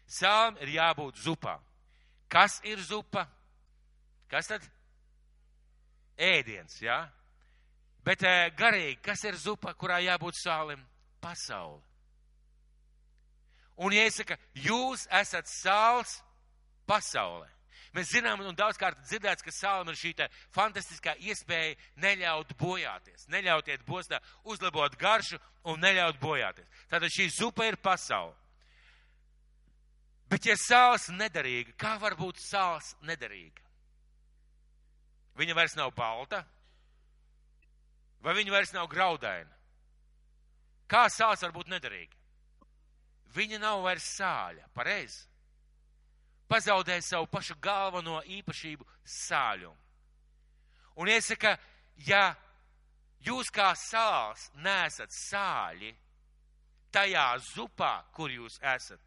Sālim 0.06 0.60
ir 0.62 0.76
jābūt 0.76 1.18
zupā. 1.24 1.56
Kas 2.30 2.60
ir 2.66 2.80
zupa? 2.82 3.26
Kas 4.30 4.50
tad? 4.50 4.62
Ēdiens, 6.18 6.80
jā. 6.82 7.02
Ja? 7.04 7.24
Bet 8.04 8.22
eh, 8.22 8.50
garīgi, 8.56 9.00
kas 9.02 9.24
ir 9.24 9.36
zupa, 9.40 9.72
kurā 9.80 9.98
jābūt 10.04 10.36
sālim? 10.36 10.82
Pasaule. 11.24 11.80
Un 13.80 13.94
iesaka, 13.96 14.36
jūs 14.60 15.06
esat 15.22 15.48
sāls 15.50 16.18
pasaulē. 16.86 17.48
Mēs 17.94 18.10
zinām, 18.10 18.42
un 18.42 18.56
daudzkārt 18.58 19.00
dzirdēts, 19.06 19.42
ka 19.42 19.54
sālam 19.54 19.88
ir 19.90 19.98
šī 19.98 20.12
fantastiskā 20.54 21.14
iespēja 21.22 21.76
neļaut 22.02 22.52
bojāties, 22.58 23.28
neļautiet 23.30 23.86
bostā, 23.86 24.18
uzlabot 24.44 24.96
garšu 24.98 25.38
un 25.70 25.80
neļaut 25.80 26.18
bojāties. 26.20 26.66
Tātad 26.90 27.10
šī 27.14 27.28
zupa 27.30 27.68
ir 27.70 27.78
pasaule. 27.78 28.34
Bet 30.28 30.46
ja 30.46 30.56
sāls 30.58 31.08
nederīga, 31.14 31.72
kā 31.78 31.96
var 32.02 32.18
būt 32.18 32.42
sāls 32.42 32.96
nederīga? 33.06 33.63
Viņa 35.34 35.54
vairs 35.56 35.74
nav 35.74 35.90
balta, 35.96 36.44
vai 38.22 38.34
viņa 38.38 38.52
vairs 38.54 38.72
nav 38.74 38.86
graudaina? 38.90 39.50
Kā 40.86 41.08
sāls 41.10 41.42
var 41.42 41.54
būt 41.54 41.72
nederīga? 41.72 42.16
Viņa 43.34 43.58
nav 43.58 43.82
vairs 43.82 44.06
sāļa, 44.14 44.68
pareizi. 44.76 45.24
Pazaudēja 46.46 47.02
savu 47.02 47.26
pašu 47.32 47.56
galveno 47.60 48.20
īpašību 48.22 48.86
sāļumu. 49.02 49.80
Un 51.00 51.10
iesaka, 51.10 51.56
ja 52.06 52.28
jūs 53.26 53.50
kā 53.50 53.72
sāls 53.74 54.50
nesat 54.62 55.10
sāļi 55.10 55.90
tajā 56.94 57.26
zupā, 57.42 58.04
kur 58.14 58.30
jūs 58.30 58.60
esat, 58.62 59.00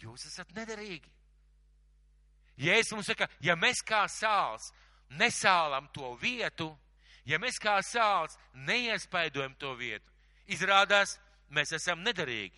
jūs 0.00 0.26
esat 0.26 0.50
nederīgi. 0.56 1.12
Jēzus 2.60 2.96
mums 2.96 3.08
saka, 3.08 3.28
ja 3.40 3.54
mēs 3.56 3.84
kā 3.86 4.02
sāls 4.10 4.72
nesālam 5.10 5.88
to 5.94 6.14
vietu, 6.20 6.70
ja 7.24 7.38
mēs 7.38 7.58
kā 7.62 7.78
sāls 7.82 8.38
neiespaidojam 8.54 9.54
to 9.58 9.74
vietu, 9.78 10.06
izrādās, 10.46 11.18
mēs 11.50 11.74
esam 11.76 12.02
nederīgi. 12.06 12.56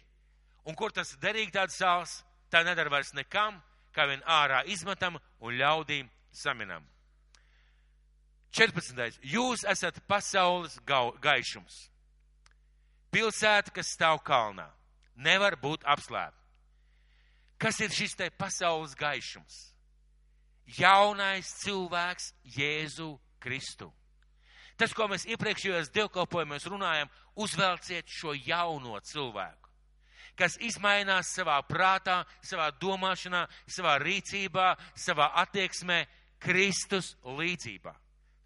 Un 0.68 0.76
kur 0.78 0.92
tas 0.94 1.16
derīgi 1.22 1.54
tāds 1.56 1.76
sāls, 1.80 2.20
tā 2.50 2.62
nedara 2.64 2.90
vairs 2.92 3.12
nekam, 3.16 3.58
kā 3.92 4.06
vien 4.08 4.22
ārā 4.28 4.62
izmetam 4.70 5.18
un 5.40 5.56
ļaudīm 5.58 6.10
saminam. 6.32 6.84
14. 8.52 9.18
Jūs 9.24 9.64
esat 9.64 9.98
pasaules 10.06 10.76
gaišums. 10.84 11.88
Pilsēta, 13.12 13.72
kas 13.72 13.92
stāv 13.96 14.20
kalnā, 14.24 14.68
nevar 15.16 15.56
būt 15.60 15.84
apslēpta. 15.88 16.38
Kas 17.60 17.80
ir 17.80 17.92
šis 17.94 18.16
te 18.18 18.28
pasaules 18.34 18.94
gaišums? 18.98 19.71
Jaunais 20.66 21.48
cilvēks 21.62 22.32
Jēzu 22.56 23.16
Kristu. 23.42 23.90
Tas, 24.76 24.94
ko 24.96 25.06
mēs 25.10 25.26
iepriekšējos 25.30 25.92
dievkalpojumos 25.94 26.66
runājam, 26.70 27.10
uzvelciet 27.38 28.08
šo 28.08 28.32
jauno 28.34 28.98
cilvēku, 29.04 29.68
kas 30.38 30.56
izmainās 30.64 31.34
savā 31.36 31.58
prātā, 31.68 32.22
savā 32.42 32.70
domāšanā, 32.80 33.44
savā 33.68 33.98
rīcībā, 34.02 34.72
savā 34.96 35.28
attieksmē 35.44 36.04
Kristus 36.42 37.14
līdzībā 37.22 37.94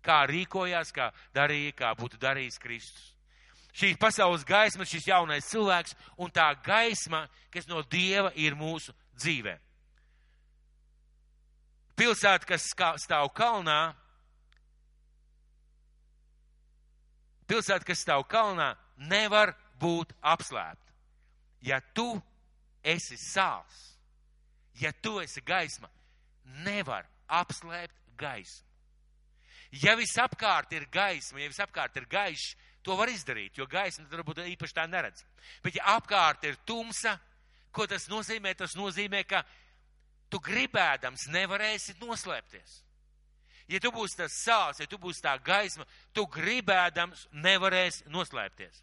kā 0.07 0.22
rīkojās, 0.31 0.92
kā 0.94 1.11
darīja, 1.35 1.74
kā 1.76 1.92
būtu 1.98 2.20
darījis 2.22 2.61
Kristus. 2.62 3.12
Šī 3.76 3.92
pasaules 4.00 4.46
gaisma, 4.48 4.87
šis 4.88 5.09
jaunais 5.11 5.50
cilvēks 5.50 5.96
un 6.22 6.31
tā 6.33 6.48
gaisma, 6.64 7.26
kas 7.52 7.68
no 7.68 7.83
Dieva 7.85 8.31
ir 8.40 8.57
mūsu 8.57 8.94
dzīvē. 9.18 9.59
Pilsēta, 11.96 12.44
kas 12.44 12.68
stāv 13.00 13.30
kalnā, 13.37 13.94
pilsēta, 17.48 17.87
kas 17.88 18.02
stāv 18.04 18.26
kalnā, 18.28 18.74
nevar 19.09 19.54
būt 19.80 20.12
apslēpta. 20.20 20.92
Ja 21.64 21.80
tu 21.96 22.11
esi 22.85 23.16
sāls, 23.18 23.78
ja 24.80 24.92
tu 25.02 25.16
esi 25.22 25.40
gaisma, 25.40 25.88
nevar 26.66 27.09
apslēpt 27.26 27.96
gaismu. 28.18 28.64
Ja 29.82 29.96
visapkārt 29.98 30.72
ir 30.76 30.87
gaisma, 30.92 31.40
ja 31.42 31.50
visapkārt 31.50 31.96
ir 31.98 32.06
gaišs, 32.11 32.54
to 32.87 32.94
var 32.96 33.11
izdarīt, 33.11 33.56
jo 33.59 33.66
gaisma 33.66 34.04
tad 34.06 34.20
varbūt 34.20 34.44
īpaši 34.52 34.76
tā 34.76 34.85
neredz. 34.87 35.24
Bet 35.64 35.74
ja 35.74 35.96
apkārt 35.96 36.44
ir 36.46 36.59
tumsa, 36.68 37.16
ko 37.74 37.88
tas 37.90 38.06
nozīmē? 38.09 38.54
Tas 38.54 38.76
nozīmē, 38.78 39.24
ka 39.26 39.42
tu 40.30 40.40
gribēdams 40.42 41.28
nevarēsi 41.34 41.96
noslēpties. 42.00 42.82
Ja 43.66 43.80
tu 43.82 43.90
būsi 43.90 44.18
tas 44.20 44.34
sāls, 44.44 44.78
ja 44.78 44.86
tu 44.86 44.98
būsi 45.02 45.24
tā 45.24 45.34
gaisma, 45.42 45.86
tu 46.14 46.26
gribēdams 46.30 47.26
nevarēsi 47.34 48.06
noslēpties. 48.14 48.82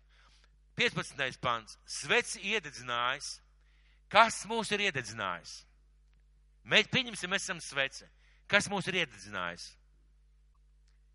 15. 0.75 1.39
pants. 1.39 1.77
Svets 1.85 2.35
iededzinājis. 2.41 3.37
Kas 4.11 4.43
mūs 4.49 4.71
ir 4.73 4.83
iededzinājis? 4.89 5.61
Mēs 6.69 6.89
pieņemsim, 6.91 7.31
mēs 7.31 7.47
esam 7.47 7.61
svece. 7.63 8.09
Kas 8.47 8.67
mūs 8.71 8.87
ir 8.91 9.03
iededzinājis? 9.03 9.71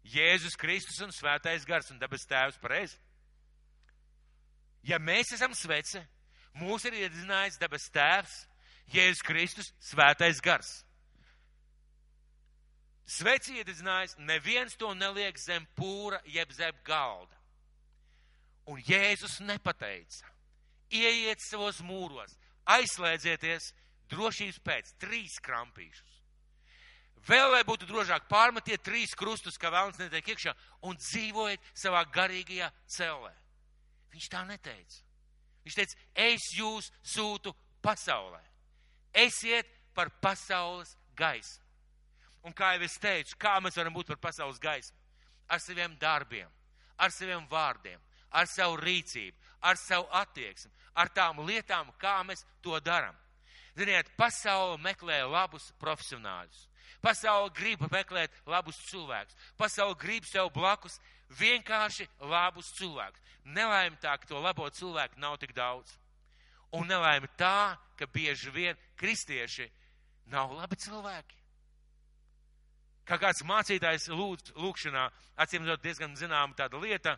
Jēzus 0.08 0.56
Kristus 0.56 1.00
un 1.04 1.12
Svētais 1.12 1.66
Gars 1.68 1.90
un 1.92 2.00
debes 2.00 2.24
Tēvs 2.28 2.58
pareizi. 2.62 2.96
Ja 4.86 4.98
mēs 5.02 5.34
esam 5.36 5.52
svece, 5.56 6.00
mūs 6.56 6.86
ir 6.88 6.96
iedzinājis 7.02 7.58
debes 7.60 7.88
Tēvs, 7.92 8.46
Jēzus 8.92 9.24
Kristus, 9.24 9.72
Svētais 9.84 10.40
Gars. 10.44 10.82
Sveci 13.08 13.56
iedzinājis, 13.56 14.18
neviens 14.20 14.76
to 14.76 14.92
neliek 14.94 15.38
zem 15.40 15.64
pūra 15.76 16.20
jeb 16.28 16.52
zem 16.52 16.76
galda. 16.84 17.36
Un 18.68 18.80
Jēzus 18.84 19.38
nepateica, 19.40 20.28
ieiet 20.92 21.40
savos 21.40 21.80
mūros, 21.80 22.34
aizslēdzieties 22.68 23.72
drošības 24.12 24.60
pēc 24.64 24.92
trīs 25.00 25.38
krampīšus. 25.44 26.18
Vēl 27.28 27.50
lai 27.52 27.64
būtu 27.66 27.88
drošāk, 27.88 28.28
pārmetiet 28.28 28.84
trīs 28.84 29.14
krustus, 29.16 29.56
ka 29.60 29.72
vēlams 29.72 29.98
netiek 30.00 30.28
iekšā 30.32 30.54
un 30.88 30.96
dzīvojiet 31.00 31.64
savā 31.76 32.04
garīgajā 32.12 32.68
cellē. 32.92 33.32
Viņš 34.12 34.28
tā 34.32 34.44
neteica. 34.48 35.02
Viņš 35.64 35.76
teica, 35.76 35.98
es 36.28 36.46
jūs 36.56 36.92
sūtu 37.04 37.52
pasaulē. 37.84 38.40
Esiet 39.14 39.68
par 39.94 40.10
pasaules 40.22 40.96
gaismu. 41.16 41.64
Un 42.46 42.54
kā 42.54 42.72
jau 42.76 42.84
es 42.86 42.96
teicu, 43.02 43.36
kā 43.40 43.58
mēs 43.60 43.76
varam 43.76 43.92
būt 43.92 44.12
par 44.12 44.20
pasaules 44.28 44.60
gaismu? 44.62 44.96
Ar 45.48 45.60
saviem 45.60 45.96
darbiem, 46.00 46.48
ar 46.96 47.10
saviem 47.12 47.46
vārdiem, 47.50 48.00
ar 48.30 48.46
savu 48.46 48.76
rīcību, 48.80 49.36
ar 49.60 49.76
savu 49.80 50.06
attieksmi, 50.20 50.72
ar 50.94 51.10
tām 51.14 51.42
lietām, 51.46 51.90
kā 51.98 52.20
mēs 52.24 52.44
to 52.62 52.78
darām. 52.84 53.16
Ziniet, 53.78 54.10
pasaule 54.18 54.78
meklē 54.82 55.22
labus 55.28 55.70
profesionāļus. 55.78 56.66
Pasaule 57.04 57.52
grib 57.54 57.84
meklēt 57.92 58.34
labus 58.46 58.78
cilvēkus. 58.88 59.36
Pasaule 59.56 59.94
grib 59.98 60.26
sev 60.26 60.50
blakus 60.54 60.98
vienkārši 61.38 62.08
labus 62.18 62.72
cilvēkus. 62.78 63.22
Nelaime 63.44 63.96
tā, 64.02 64.16
ka 64.18 64.26
to 64.26 64.40
labo 64.42 64.66
cilvēku 64.70 65.20
nav 65.22 65.38
tik 65.38 65.54
daudz. 65.54 65.94
Un 66.76 66.88
nelaime 66.88 67.30
tā, 67.40 67.78
ka 67.96 68.06
bieži 68.12 68.52
vien 68.52 68.76
kristieši 69.00 69.68
nav 70.28 70.52
labi 70.52 70.76
cilvēki. 70.76 71.36
Kā 73.08 73.16
kāds 73.16 73.40
mācītājs 73.48 74.10
lūdz, 74.12 74.52
lūkšanā, 74.60 75.06
acīm 75.40 75.64
redzot, 75.64 75.84
diezgan 75.86 76.16
zināma 76.18 76.52
tāda 76.58 76.76
lieta, 76.82 77.16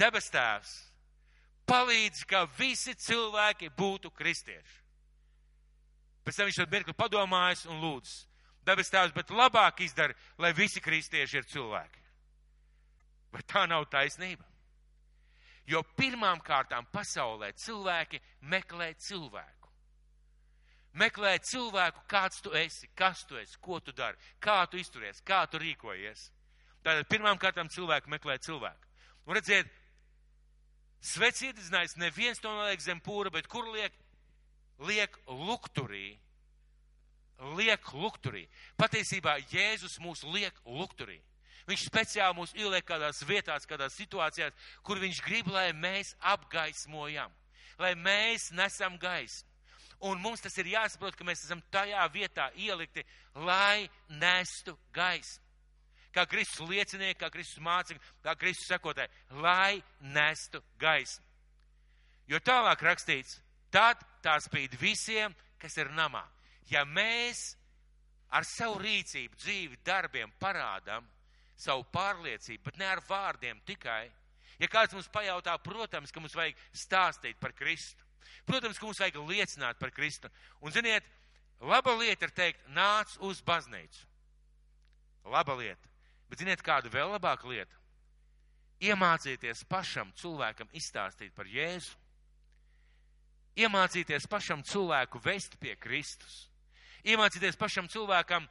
debes 0.00 0.30
tēvs 0.32 0.72
palīdz, 1.68 2.24
ka 2.24 2.46
visi 2.56 2.94
cilvēki 2.96 3.68
būtu 3.76 4.10
kristieši. 4.16 4.78
Pēc 6.24 6.38
tam 6.38 6.48
viņš 6.48 6.60
tad 6.62 6.72
mirkli 6.72 6.96
padomājis 6.96 7.66
un 7.68 7.82
lūdz, 7.82 8.14
debes 8.64 8.92
tēvs, 8.92 9.12
bet 9.16 9.32
labāk 9.32 9.84
izdara, 9.84 10.16
lai 10.40 10.54
visi 10.56 10.80
kristieši 10.80 11.42
ir 11.42 11.48
cilvēki. 11.52 12.04
Bet 13.36 13.48
tā 13.52 13.66
nav 13.68 13.84
taisnība. 13.92 14.47
Jo 15.68 15.82
pirmām 15.98 16.40
kārtām 16.44 16.86
pasaulē 16.92 17.52
cilvēki 17.60 18.20
meklē 18.48 18.92
cilvēku. 19.04 19.68
Meklē 20.98 21.34
cilvēku, 21.44 22.02
kāds 22.10 22.40
tu 22.42 22.54
esi, 22.56 22.88
kas 22.96 23.26
tu 23.28 23.36
esi, 23.38 23.58
ko 23.60 23.78
tu 23.84 23.92
dari, 23.92 24.16
kā 24.40 24.62
tu 24.70 24.80
izturies, 24.80 25.20
kā 25.20 25.44
tu 25.50 25.60
rīkojies. 25.60 26.30
Tātad 26.82 27.04
pirmām 27.12 27.38
kārtām 27.38 27.68
cilvēki 27.70 28.10
meklē 28.10 28.38
cilvēku. 28.42 28.88
Un 29.28 29.36
redziet, 29.36 29.68
svets 31.04 31.44
iedzinājis, 31.44 31.98
neviens 32.00 32.40
to 32.40 32.50
neliek 32.54 32.80
zem 32.80 33.02
pūra, 33.04 33.30
bet 33.34 33.50
kur 33.52 33.68
liek? 33.74 33.92
Liek 34.88 35.14
lukturī 35.26 36.16
liek 37.56 37.92
lukturī. 37.94 38.46
Patiesībā 38.78 39.38
Jēzus 39.52 39.98
mūs 40.02 40.24
liek 40.26 40.54
lukturī. 40.66 41.20
Viņš 41.68 41.84
speciāli 41.90 42.36
mūs 42.38 42.54
ieliek 42.56 42.86
kādās 42.88 43.20
vietās, 43.28 43.66
kādās 43.68 43.96
situācijās, 43.98 44.54
kur 44.82 45.00
viņš 45.02 45.20
grib, 45.24 45.50
lai 45.52 45.70
mēs 45.76 46.14
apgaismojam, 46.32 47.32
lai 47.78 47.92
mēs 47.98 48.50
nesam 48.56 48.96
gaismu. 49.00 49.46
Un 50.08 50.20
mums 50.22 50.40
tas 50.40 50.54
ir 50.60 50.70
jāsaprot, 50.70 51.16
ka 51.18 51.26
mēs 51.26 51.42
esam 51.44 51.60
tajā 51.74 52.04
vietā 52.14 52.48
ielikti, 52.54 53.02
lai 53.34 53.88
nestu 54.08 54.76
gaismu. 54.94 55.44
Kā 56.14 56.24
Kristus 56.30 56.62
liecinieki, 56.70 57.18
kā 57.20 57.28
Kristus 57.34 57.60
mācīja, 57.62 58.00
kā 58.24 58.34
Kristus 58.38 58.70
sekotāji, 58.70 59.10
lai 59.42 59.82
nestu 60.14 60.62
gaismu. 60.80 61.26
Jo 62.30 62.40
tālāk 62.44 62.80
rakstīts, 62.86 63.40
tad 63.74 64.00
tā 64.24 64.38
spīd 64.40 64.78
visiem, 64.80 65.34
kas 65.60 65.76
ir 65.76 65.90
namā 65.92 66.24
ja 66.70 66.84
mēs 66.84 67.54
ar 68.34 68.46
savu 68.46 68.80
rīcību, 68.82 69.38
dzīvi, 69.40 69.80
darbiem 69.84 70.32
parādām 70.40 71.06
savu 71.58 71.84
pārliecību, 71.92 72.62
bet 72.64 72.78
ne 72.78 72.86
ar 72.86 73.02
vārdiem 73.08 73.60
tikai, 73.66 74.06
ja 74.58 74.68
kāds 74.70 74.94
mums 74.94 75.10
pajautā, 75.12 75.56
protams, 75.62 76.14
ka 76.14 76.22
mums 76.22 76.36
vajag 76.38 76.58
stāstīt 76.72 77.38
par 77.42 77.54
Kristu. 77.58 78.04
Protams, 78.46 78.78
ka 78.78 78.86
mums 78.86 79.00
vajag 79.02 79.18
liecināt 79.28 79.78
par 79.80 79.90
Kristu. 79.94 80.30
Un, 80.62 80.72
ziniet, 80.72 81.06
Laba 81.60 81.90
lieta 81.98 82.28
ir 82.28 82.34
teikt, 82.34 82.60
nāc 82.70 83.16
uz 83.26 83.40
baznīcu. 83.42 84.04
Laba 85.26 85.56
lieta. 85.58 85.90
Bet 86.30 86.42
ziniet, 86.42 86.62
kāda 86.62 86.90
vēl 86.92 87.10
labāka 87.16 87.48
lieta? 87.50 87.74
Iemācīties 88.78 89.64
pašam 89.66 90.12
cilvēkam 90.20 90.70
izstāstīt 90.78 91.34
par 91.34 91.50
Jēzu. 91.50 91.96
Iemācīties 93.58 94.28
pašam 94.30 94.62
cilvēku 94.62 95.18
vest 95.24 95.56
pie 95.58 95.74
Kristus. 95.74 96.46
Iemācīties 97.02 97.58
pašam 97.58 97.88
cilvēkam 97.90 98.46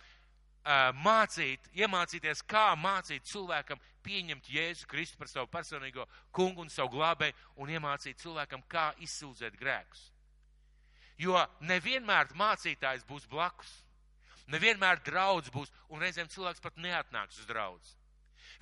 mācīt, 1.00 1.70
iemācīties, 1.80 2.44
kā 2.44 2.74
mācīt 2.76 3.24
cilvēkam 3.30 3.80
pieņemt 4.04 4.50
Jēzu 4.52 4.88
Kristu 4.88 5.18
par 5.20 5.30
savu 5.32 5.48
personīgo 5.52 6.06
kungu 6.32 6.66
un 6.66 6.70
savu 6.70 6.98
glābēju 6.98 7.36
un 7.64 7.72
iemācīt 7.72 8.20
cilvēkam, 8.20 8.64
kā 8.68 8.92
izsūdzēt 9.04 9.56
grēkus. 9.60 10.10
Jo 11.18 11.40
nevienmēr 11.66 12.34
mācītājs 12.38 13.06
būs 13.08 13.26
blakus. 13.32 13.72
Nevienmēr 14.48 15.02
draudz 15.04 15.50
būs, 15.52 15.72
un 15.92 16.04
reizēm 16.04 16.30
cilvēks 16.32 16.64
pat 16.64 16.78
neatnāks 16.80 17.42
uz 17.42 17.48
draudz. 17.50 17.96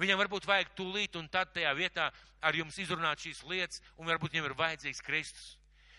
Viņam 0.01 0.19
varbūt 0.23 0.47
vajag 0.49 0.71
tūlīt 0.75 1.15
un 1.19 1.27
tad 1.31 1.53
tajā 1.53 1.71
vietā 1.77 2.09
ar 2.41 2.57
jums 2.57 2.77
izrunāt 2.81 3.21
šīs 3.21 3.43
lietas, 3.47 3.83
un 3.97 4.09
varbūt 4.09 4.33
viņam 4.33 4.49
ir 4.49 4.57
vajadzīgs 4.57 5.03
Kristus. 5.05 5.53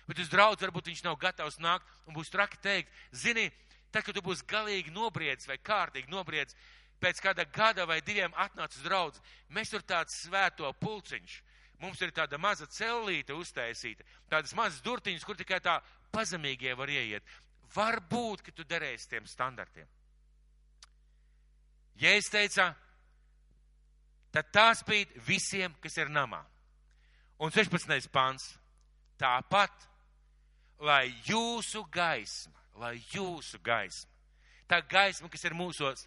Bet 0.07 0.21
uz 0.23 0.31
draudz 0.31 0.63
varbūt 0.63 0.91
viņš 0.91 1.05
nav 1.07 1.17
gatavs 1.23 1.59
nākt 1.63 1.87
un 2.07 2.15
būs 2.15 2.31
traki 2.31 2.59
teikt, 2.63 2.91
zini, 3.11 3.49
tad, 3.97 4.05
kad 4.05 4.17
tu 4.17 4.23
būsi 4.25 4.45
galīgi 4.49 4.93
nobriedz 4.93 5.49
vai 5.49 5.57
kārtīgi 5.57 6.13
nobriedz, 6.13 6.55
pēc 7.01 7.21
kāda 7.25 7.47
gada 7.53 7.87
vai 7.89 8.01
diviem 8.05 8.35
atnāc 8.37 8.77
uz 8.77 8.85
draudz, 8.85 9.21
mēs 9.49 9.73
tur 9.73 9.85
tāds 9.85 10.17
svēto 10.27 10.69
pulciņš. 10.81 11.43
Mums 11.81 12.01
ir 12.01 12.13
tāda 12.17 12.39
maza 12.41 12.65
cellīte 12.73 13.35
uztaisīta, 13.37 14.05
tādas 14.33 14.55
mazas 14.57 14.81
durtiņas, 14.85 15.25
kur 15.29 15.37
tikai 15.37 15.61
tā 15.61 15.77
pazemīgie 16.13 16.73
var 16.77 16.89
ieiet. 16.89 17.25
Varbūt, 17.75 18.47
ka 18.47 18.55
tu 18.57 18.65
derēsi 18.65 19.11
tiem 19.11 19.27
standartiem. 19.29 19.89
Ja 22.01 22.13
es 22.17 22.29
teicu, 22.33 22.65
tad 24.33 24.53
tā 24.53 24.71
spīd 24.77 25.13
visiem, 25.27 25.75
kas 25.81 25.97
ir 26.01 26.13
namā. 26.13 26.43
Un 27.41 27.53
16. 27.53 28.09
pants. 28.13 28.55
Tāpat, 29.17 29.73
lai 30.85 31.07
jūsu 31.25 31.81
gaisma, 31.89 32.66
lai 32.81 32.97
jūsu 33.13 33.61
gaisma, 33.65 34.11
tā 34.69 34.81
gaisma, 34.89 35.31
kas 35.33 35.45
ir 35.45 35.57
mūsos, 35.57 36.07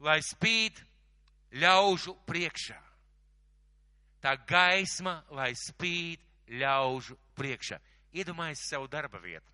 lai 0.00 0.20
spīd 0.24 0.78
ļaužu 1.60 2.14
priekšā. 2.28 2.78
Tā 4.20 4.34
gaisma, 4.48 5.22
lai 5.32 5.52
spīd 5.56 6.20
ļaužu 6.60 7.16
priekšā. 7.38 7.78
Iedomājies 8.12 8.66
savu 8.68 8.88
darba 8.90 9.20
vietu, 9.22 9.52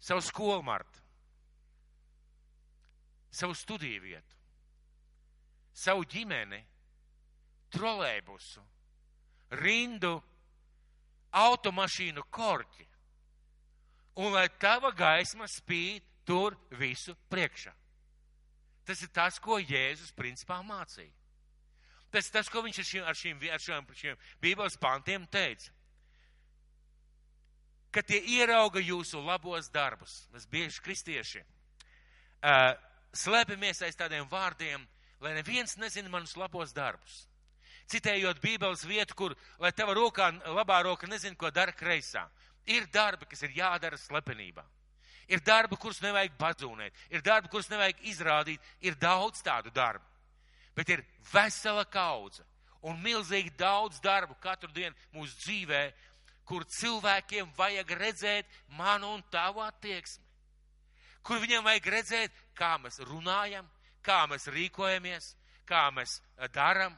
savu 0.00 0.24
skolu 0.24 0.62
martu, 0.64 1.02
savu 3.30 3.54
studiju 3.54 4.02
vietu, 4.02 4.34
savu 5.72 6.06
ģimeni, 6.08 6.62
trolēbusu, 7.70 8.64
rindu, 9.60 10.16
automašīnu 11.36 12.24
korķi. 12.32 12.87
Un 14.18 14.34
lai 14.34 14.48
tava 14.58 14.90
gaisma 14.90 15.46
spīd 15.46 16.02
tur 16.26 16.56
visu 16.74 17.14
priekšā. 17.30 17.72
Tas 18.88 19.02
ir 19.04 19.10
tas, 19.14 19.38
ko 19.38 19.60
Jēzus 19.60 20.14
principā 20.16 20.58
mācīja. 20.64 21.12
Tas 22.10 22.26
ir 22.26 22.34
tas, 22.38 22.48
ko 22.48 22.64
viņš 22.64 22.78
ar 22.80 22.88
šiem, 22.88 23.04
ar 23.04 23.16
šiem, 23.16 23.42
ar 23.52 23.62
šiem, 23.62 23.90
šiem 24.00 24.22
Bībeles 24.42 24.78
pantiem 24.80 25.26
teica 25.28 25.70
ka 27.90 28.02
tie 28.04 28.20
ierauga 28.36 28.80
jūsu 28.82 29.20
labos 29.24 29.70
darbus. 29.72 30.20
Mēs 30.34 30.46
bieži 30.50 30.82
kristieši 30.84 31.40
uh, 31.42 32.74
slēpjamies 33.16 33.82
aiz 33.86 33.96
tādiem 33.98 34.28
vārdiem, 34.30 34.84
lai 35.24 35.34
neviens 35.38 35.78
nezina 35.80 36.12
manus 36.12 36.36
labos 36.38 36.74
darbus. 36.76 37.24
Citējot 37.88 38.42
Bībeles 38.42 38.84
vietu, 38.84 39.16
kur, 39.16 39.34
lai 39.58 39.72
tava 39.72 39.94
rokā, 39.96 40.28
labā 40.52 40.82
roka 40.84 41.08
nezina, 41.08 41.36
ko 41.40 41.50
dara 41.50 41.72
kreisā. 41.72 42.26
Ir 42.68 42.86
darbi, 42.92 43.26
kas 43.30 43.42
ir 43.46 43.54
jādara 43.56 43.96
slepenībā. 43.96 44.64
Ir 45.28 45.40
darbi, 45.44 45.76
kurus 45.76 46.00
nevajag 46.00 46.36
bazūnēt, 46.40 46.94
ir 47.12 47.22
darbi, 47.24 47.50
kurus 47.52 47.68
nevajag 47.68 47.98
izrādīt, 48.08 48.60
ir 48.80 48.96
daudz 48.96 49.42
tādu 49.44 49.72
darbu. 49.74 50.04
Bet 50.76 50.88
ir 50.88 51.02
vesela 51.32 51.84
kaudze 51.84 52.44
un 52.86 53.00
milzīgi 53.02 53.52
daudz 53.58 54.00
darbu 54.00 54.36
katru 54.40 54.70
dienu 54.72 54.94
mūsu 55.12 55.36
dzīvē, 55.42 55.82
kur 56.48 56.64
cilvēkiem 56.64 57.50
vajag 57.58 57.92
redzēt 58.00 58.58
manu 58.78 59.12
un 59.18 59.24
tavu 59.30 59.60
attieksmi. 59.60 60.24
Kur 61.22 61.42
viņiem 61.42 61.66
vajag 61.66 61.90
redzēt, 61.92 62.38
kā 62.56 62.78
mēs 62.80 63.02
runājam, 63.04 63.68
kā 64.00 64.22
mēs 64.30 64.48
rīkojamies, 64.54 65.34
kā 65.68 65.88
mēs 65.92 66.20
eh, 66.38 66.48
darām, 66.54 66.96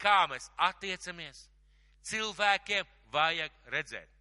kā 0.00 0.24
mēs 0.30 0.48
attiecamies. 0.68 1.44
Cilvēkiem 2.06 2.88
vajag 3.12 3.52
redzēt. 3.74 4.15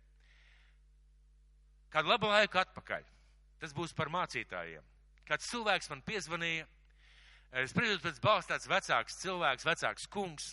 Kādu 1.95 2.12
labu 2.12 2.27
laiku 2.27 2.60
atpakaļ, 2.60 3.08
tas 3.63 3.73
būs 3.75 3.95
par 3.95 4.12
mācītājiem. 4.12 4.84
Kāds 5.25 5.47
cilvēks 5.47 5.89
man 5.93 6.03
piezvanīja, 6.05 6.67
es 7.63 7.71
spriežot 7.71 8.03
pēc 8.03 8.19
balsts 8.21 8.51
tāds 8.51 8.67
vecāks 8.69 9.21
cilvēks, 9.23 9.65
vecāks 9.65 10.10
kungs, 10.12 10.51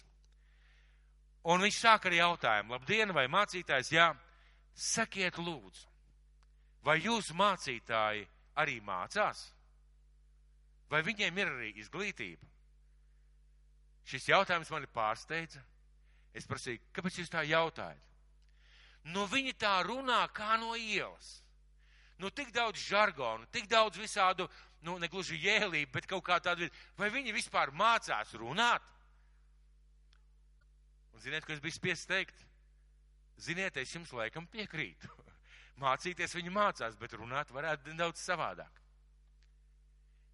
Un 1.42 1.62
viņš 1.64 1.78
sāk 1.82 2.06
ar 2.06 2.14
jautājumu, 2.14 2.76
labdien, 2.76 3.10
vai 3.14 3.26
mācītājs, 3.30 3.90
jā, 3.90 4.12
sakiet 4.78 5.40
lūdzu, 5.42 5.88
vai 6.86 7.00
jūsu 7.02 7.34
mācītāji 7.34 8.28
arī 8.62 8.78
mācās? 8.86 9.48
Vai 10.92 11.02
viņiem 11.02 11.38
ir 11.40 11.50
arī 11.50 11.72
izglītība? 11.82 12.46
Šis 14.06 14.28
jautājums 14.28 14.70
mani 14.70 14.90
pārsteidza. 14.92 15.62
Es 16.34 16.46
prasīju, 16.48 16.80
kāpēc 16.94 17.18
jūs 17.18 17.30
tā 17.32 17.42
jautājat? 17.48 18.11
Nu, 19.10 19.26
viņi 19.26 19.56
tā 19.58 19.80
runā 19.86 20.20
kā 20.34 20.56
no 20.60 20.76
ielas. 20.78 21.40
Nu, 22.22 22.30
tik 22.30 22.52
daudz 22.54 22.78
žargonu, 22.78 23.48
tik 23.50 23.66
daudz 23.70 23.98
visādu, 23.98 24.46
nu, 24.86 24.94
negluži 25.02 25.40
jēlību, 25.42 25.90
bet 25.94 26.06
kaut 26.10 26.22
kā 26.26 26.38
tādu, 26.42 26.68
vai 26.98 27.08
viņi 27.10 27.34
vispār 27.34 27.72
mācās 27.74 28.34
runāt? 28.38 28.84
Ziniet, 31.22 31.44
ko 31.46 31.54
es 31.54 31.60
biju 31.62 31.74
spiests 31.74 32.08
teikt? 32.10 32.38
Ziniet, 33.42 33.76
es 33.78 33.90
jums 33.94 34.12
laikam 34.14 34.46
piekrītu. 34.50 35.10
Mācīties 35.82 36.34
viņi 36.34 36.54
mācās, 36.54 36.96
bet 36.98 37.14
runāt 37.18 37.50
varētu 37.54 37.94
daudz 37.98 38.22
savādāk. 38.22 38.82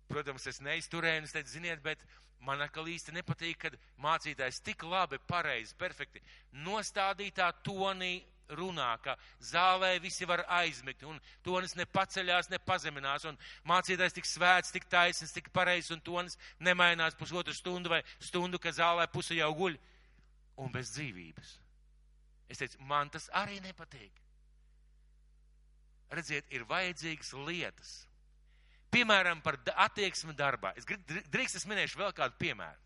Protams, 0.08 0.46
es 0.48 0.62
neizturēju, 0.64 1.22
un 1.22 1.28
es 1.28 1.34
teicu, 1.36 1.52
ziniet, 1.52 1.82
bet 1.84 2.04
man 2.44 2.62
atkal 2.64 2.88
īsti 2.88 3.12
nepatīk, 3.16 3.58
kad 3.64 3.76
mācītājs 4.00 4.62
tik 4.64 4.84
labi, 4.88 5.20
pareizi, 5.28 5.76
perfekti 5.76 6.22
nostādītā 6.64 7.50
tonī 7.66 8.14
runā, 8.56 8.90
ka 9.02 9.16
zālē 9.44 9.94
visi 10.02 10.26
var 10.28 10.44
aizmigt, 10.60 11.02
un 11.04 11.20
tonis 11.44 11.74
ne 11.76 11.86
paceļās, 11.86 12.50
ne 12.52 12.58
pazeminās, 12.58 13.26
un 13.28 13.38
mācītājs 13.68 14.16
tik 14.16 14.28
svēts, 14.28 14.72
tik 14.74 14.88
taisns, 14.90 15.34
tik 15.34 15.50
pareizs, 15.54 15.90
un 15.94 16.00
tonis 16.04 16.38
nemainās 16.60 17.16
pusotru 17.18 17.54
stundu 17.54 17.92
vai 17.92 18.02
stundu, 18.18 18.58
ka 18.58 18.72
zālē 18.74 19.08
puse 19.12 19.36
jau 19.38 19.50
guļ 19.58 19.78
un 20.64 20.72
bez 20.74 20.94
dzīvības. 20.96 21.54
Es 22.48 22.60
teicu, 22.60 22.80
man 22.88 23.10
tas 23.12 23.28
arī 23.36 23.60
nepatīk. 23.60 24.24
Redziet, 26.08 26.46
ir 26.54 26.64
vajadzīgas 26.68 27.34
lietas. 27.44 27.94
Piemēram, 28.88 29.42
par 29.44 29.58
attieksmi 29.84 30.32
darbā. 30.32 30.72
Es 30.80 30.86
drīkst, 30.88 31.58
es 31.60 31.66
minēšu 31.68 32.00
vēl 32.00 32.14
kādu 32.16 32.38
piemēru. 32.40 32.80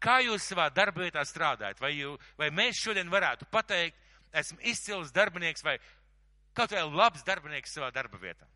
Kā 0.00 0.16
jūs 0.24 0.48
savā 0.48 0.66
darba 0.72 1.04
vietā 1.04 1.22
strādājat? 1.28 1.80
Vai, 1.80 1.92
jū, 1.98 2.14
vai 2.40 2.48
mēs 2.50 2.80
šodien 2.80 3.10
varētu 3.12 3.46
pateikt, 3.52 3.98
esmu 4.32 4.60
izcils 4.70 5.12
darbinieks 5.12 5.64
vai 5.66 5.78
kaut 6.54 6.72
vai 6.74 6.84
labs 6.86 7.24
darbinieks 7.26 7.74
savā 7.74 7.90
darba 7.94 8.18
vietā? 8.20 8.46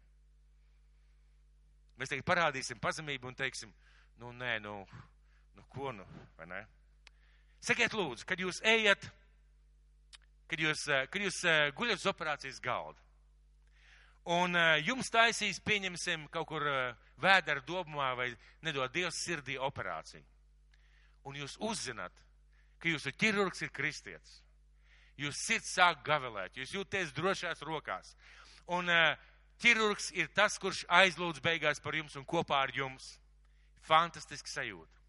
Mēs 1.99 2.11
tagad 2.11 2.27
parādīsim 2.27 2.81
pazemību 2.83 3.31
un 3.31 3.37
teiksim, 3.39 3.71
nu 4.19 4.33
nē, 4.35 4.57
nu, 4.65 4.81
nu 5.55 5.67
ko 5.71 5.93
nu, 5.95 6.07
vai 6.39 6.49
ne? 6.51 6.65
Sakiet, 7.65 7.95
lūdzu, 7.97 8.27
kad 8.29 8.41
jūs 8.43 8.59
ejat, 8.67 9.07
kad 10.51 10.61
jūs, 10.61 10.83
eh, 10.91 11.07
kad 11.09 11.23
jūs 11.23 11.39
eh, 11.49 11.71
guļat 11.77 12.03
uz 12.03 12.07
operācijas 12.11 12.61
galda, 12.61 13.01
un 14.35 14.59
eh, 14.59 14.83
jums 14.85 15.09
taisīs, 15.13 15.63
pieņemsim, 15.65 16.27
kaut 16.35 16.51
kur 16.51 16.67
vēdera 17.23 17.63
domā 17.65 18.11
vai 18.19 18.29
nedod 18.67 18.93
Dievs 18.93 19.23
sirdī 19.25 19.57
operāciju, 19.57 20.27
un 21.25 21.39
jūs 21.41 21.57
uzzināt, 21.63 22.13
ka 22.83 22.91
jūsu 22.91 23.15
ķirurgs 23.17 23.65
ir 23.65 23.73
kristietis, 23.73 24.43
jūs 25.21 25.39
sirds 25.47 25.71
sāk 25.77 26.03
gavelēt, 26.07 26.57
jūs 26.59 26.75
jūties 26.75 27.13
drošās 27.17 27.63
rokās, 27.67 28.15
un 28.67 28.91
ķirurgs 29.63 30.11
ir 30.19 30.31
tas, 30.35 30.59
kurš 30.59 30.85
aizlūdz 30.89 31.43
beigās 31.45 31.83
par 31.83 31.95
jums 31.95 32.17
un 32.19 32.27
kopā 32.27 32.65
ar 32.65 32.75
jums. 32.75 33.15
Fantastiski 33.85 34.49
sajūta. 34.49 35.03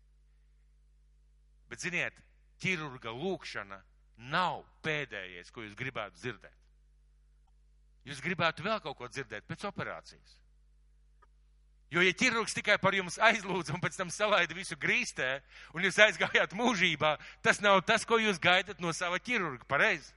Bet 1.71 1.79
ziniet, 1.81 2.17
ķirurga 2.59 3.13
lūkšana 3.15 3.79
nav 4.31 4.65
pēdējais, 4.83 5.51
ko 5.51 5.63
jūs 5.63 5.77
gribētu 5.79 6.19
dzirdēt. 6.19 6.61
Jūs 8.05 8.21
gribētu 8.21 8.65
vēl 8.65 8.81
kaut 8.83 8.99
ko 8.99 9.07
dzirdēt 9.09 9.47
pēc 9.49 9.63
operācijas. 9.71 10.35
Jo, 11.93 12.01
ja 12.01 12.13
ķirurgs 12.17 12.55
tikai 12.57 12.79
par 12.81 12.95
jums 12.97 13.19
aizlūdz 13.21 13.69
un 13.75 13.81
pēc 13.83 13.97
tam 13.99 14.09
salaida 14.11 14.55
visu 14.57 14.75
grīstē, 14.79 15.37
un 15.77 15.85
jūs 15.85 15.99
aizgājāt 16.01 16.55
mūžībā, 16.57 17.13
tas 17.45 17.61
nav 17.61 17.83
tas, 17.85 18.07
ko 18.07 18.17
jūs 18.19 18.41
gaidat 18.41 18.81
no 18.81 18.93
sava 18.93 19.19
ķirurga, 19.21 19.67
pareizi? 19.69 20.11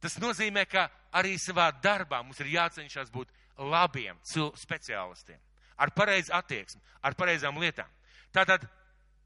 Tas 0.00 0.16
nozīmē, 0.16 0.64
ka 0.64 0.88
arī 1.12 1.36
savā 1.38 1.68
darbā 1.84 2.22
mums 2.24 2.40
ir 2.40 2.54
jācenšas 2.54 3.12
būt 3.12 3.28
labiem 3.60 4.16
speciālistiem, 4.24 5.38
ar 5.76 5.92
pareizu 5.92 6.32
attieksmi, 6.32 6.80
ar 7.04 7.14
pareizām 7.18 7.60
lietām. 7.60 7.88
Tātad 8.32 8.64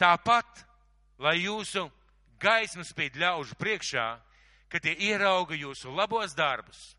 tāpat, 0.00 0.64
lai 1.22 1.38
jūsu 1.44 1.86
gaisma 2.42 2.82
spīd 2.82 3.14
ļaužu 3.22 3.54
priekšā, 3.60 4.08
ka 4.68 4.82
tie 4.82 4.96
ierauga 5.06 5.54
jūsu 5.54 5.94
labos 5.94 6.34
darbus 6.34 6.96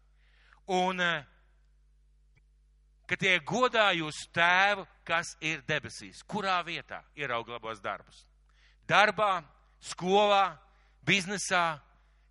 un 0.72 1.02
uh, 1.04 1.24
ka 3.08 3.18
tie 3.20 3.38
godā 3.46 3.90
jūsu 3.96 4.30
tēvu, 4.34 4.86
kas 5.06 5.36
ir 5.44 5.62
debesīs. 5.68 6.24
Kurā 6.28 6.60
vietā 6.66 7.04
ierauga 7.18 7.56
labos 7.56 7.82
darbus? 7.84 8.24
Darbā, 8.90 9.44
skolā, 9.82 10.58
biznesā, 11.06 11.80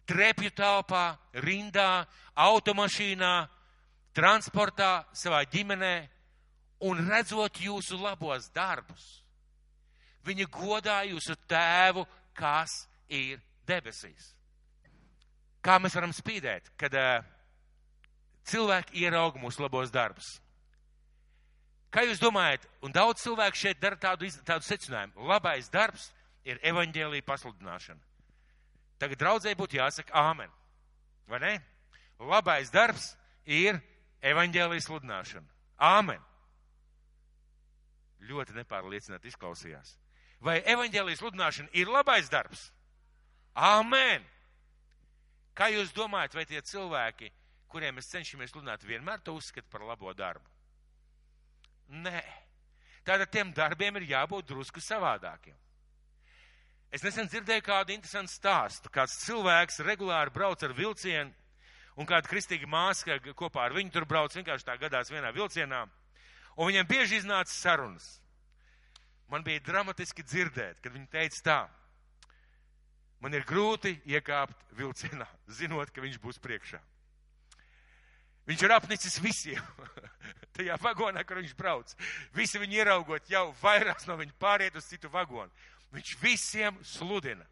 trepju 0.07 0.51
telpā, 0.55 1.17
rindā, 1.45 2.05
automašīnā, 2.35 3.35
transportā, 4.15 5.05
savā 5.17 5.43
ģimenē 5.51 5.95
un 6.87 7.03
redzot 7.09 7.61
jūsu 7.63 7.99
labos 8.03 8.51
darbus. 8.55 9.25
Viņi 10.25 10.47
godā 10.53 11.03
jūsu 11.09 11.37
tēvu, 11.49 12.07
kas 12.37 12.71
ir 13.13 13.43
debesīs. 13.69 14.33
Kā 15.65 15.79
mēs 15.81 15.97
varam 15.97 16.13
spīdēt, 16.13 16.71
kad 16.81 16.93
uh, 16.97 17.25
cilvēki 18.49 19.05
ierauga 19.05 19.41
mūsu 19.41 19.65
labos 19.65 19.93
darbus? 19.93 20.39
Kā 21.95 22.03
jūs 22.03 22.19
domājat, 22.19 22.65
un 22.83 22.91
daudz 22.91 23.23
cilvēku 23.23 23.61
šeit 23.61 23.79
dara 23.79 23.95
tādu, 24.01 24.27
tādu 24.43 24.67
secinājumu, 24.67 25.29
labais 25.31 25.69
darbs 25.71 26.09
ir 26.43 26.59
evaņģēlīja 26.67 27.27
pasludināšana. 27.29 28.01
Tagad 28.99 29.21
draudzēji 29.21 29.59
būtu 29.61 29.79
jāsaka 29.79 30.15
āmen, 30.19 30.51
vai 31.31 31.39
ne? 31.45 31.53
Labais 32.19 32.73
darbs 32.75 33.13
ir 33.47 33.79
evaņģēlīja 34.27 34.87
sludināšana. 34.89 35.47
Āmen. 35.85 36.23
Ļoti 38.25 38.57
nepārliecināti 38.57 39.31
izklausījās. 39.31 39.95
Vai 40.43 40.59
evaņģēlīja 40.75 41.21
sludināšana 41.21 41.75
ir 41.79 41.91
labais 41.93 42.31
darbs? 42.33 42.69
Āmen! 43.55 44.25
Kā 45.55 45.71
jūs 45.71 45.95
domājat, 45.95 46.35
vai 46.35 46.47
tie 46.51 46.59
cilvēki, 46.59 47.31
kuriem 47.71 48.01
mēs 48.01 48.11
cenšamies 48.11 48.51
sludināt, 48.51 48.83
vienmēr 48.83 49.23
to 49.23 49.37
uzskata 49.39 49.71
par 49.71 49.87
labo 49.87 50.11
darbu? 50.17 50.54
Nē. 51.89 52.23
Tātad 53.05 53.29
tiem 53.29 53.53
darbiem 53.53 53.99
ir 54.01 54.09
jābūt 54.15 54.49
drusku 54.49 54.81
savādākiem. 54.81 55.57
Es 56.95 57.03
nesen 57.03 57.27
dzirdēju 57.29 57.65
kādu 57.67 57.93
interesantu 57.93 58.33
stāstu. 58.33 58.91
Kāds 58.95 59.19
cilvēks 59.25 59.83
regulāri 59.85 60.33
brauc 60.33 60.63
ar 60.63 60.73
vilcienu, 60.77 61.35
un 61.99 62.09
kāda 62.09 62.31
kristīga 62.31 62.69
māsa 62.71 63.19
kopā 63.37 63.67
ar 63.67 63.75
viņu 63.77 63.93
tur 63.95 64.07
brauc, 64.09 64.35
vienkārši 64.35 64.67
tā 64.69 64.77
gadās 64.81 65.11
vienā 65.13 65.33
vilcienā, 65.35 65.85
un 66.57 66.71
viņiem 66.71 66.89
bieži 66.89 67.21
iznāca 67.21 67.53
sarunas. 67.53 68.07
Man 69.29 69.45
bija 69.45 69.63
dramatiski 69.67 70.23
dzirdēt, 70.23 70.81
kad 70.85 70.95
viņi 70.95 71.11
teica 71.11 71.43
tā, 71.49 71.61
man 73.25 73.35
ir 73.35 73.47
grūti 73.49 73.97
iekāpt 74.07 74.75
vilcienā, 74.79 75.27
zinot, 75.59 75.91
ka 75.91 76.05
viņš 76.05 76.21
būs 76.23 76.41
priekšā. 76.45 76.81
Viņš 78.49 78.67
ir 78.67 78.75
apnicis 78.77 79.21
visiem. 79.25 79.73
Tajā 80.55 80.77
vagonā, 80.83 81.25
kur 81.27 81.41
viņš 81.41 81.55
brauc. 81.59 81.95
Visi 82.37 82.61
viņu 82.61 82.79
ieraugot 82.83 83.31
jau 83.31 83.49
vairāk 83.63 84.05
no 84.09 84.19
viņa 84.21 84.37
pāriet 84.41 84.77
uz 84.79 84.87
citu 84.91 85.11
vagonu. 85.11 85.51
Viņš 85.95 86.15
visiem 86.21 86.79
sludina. 86.85 87.47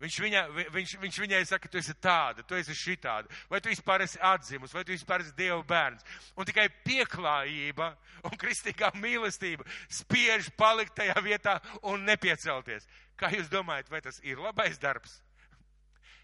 Viņš, 0.00 0.16
viņa, 0.24 0.42
viņš, 0.72 0.92
viņš 1.02 1.16
viņai 1.20 1.40
saka, 1.44 1.68
tu 1.68 1.76
esi 1.76 1.92
tāda, 2.00 2.40
tu 2.48 2.56
esi 2.56 2.72
šitāda, 2.72 3.28
vai 3.50 3.58
tu 3.60 3.68
vispār 3.68 4.00
esi 4.00 4.16
atzimus, 4.24 4.72
vai 4.72 4.80
tu 4.80 4.94
vispār 4.94 5.20
esi 5.20 5.34
Dieva 5.36 5.60
bērns. 5.60 6.06
Un 6.40 6.48
tikai 6.48 6.70
pieklājība 6.86 7.90
un 8.24 8.38
kristīgā 8.40 8.94
mīlestība 8.96 9.66
spiež 9.92 10.48
palikt 10.56 10.96
tajā 10.96 11.20
vietā 11.20 11.58
un 11.84 12.08
nepiecelties. 12.08 12.88
Kā 13.20 13.28
jūs 13.34 13.52
domājat, 13.52 13.92
vai 13.92 14.00
tas 14.00 14.22
ir 14.24 14.40
labais 14.40 14.80
darbs? 14.80 15.18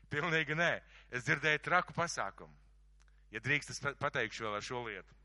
Pilnīgi 0.09 0.57
nē. 0.57 0.79
Es 1.13 1.29
dzirdēju 1.29 1.67
traku 1.69 1.93
pasākumu. 1.93 2.66
Ja 3.35 3.43
drīkst, 3.43 3.73
es 3.75 3.83
pateikšu 4.01 4.47
vēl 4.47 4.59
ar 4.59 4.65
šo 4.65 4.83
lietu. 4.87 5.17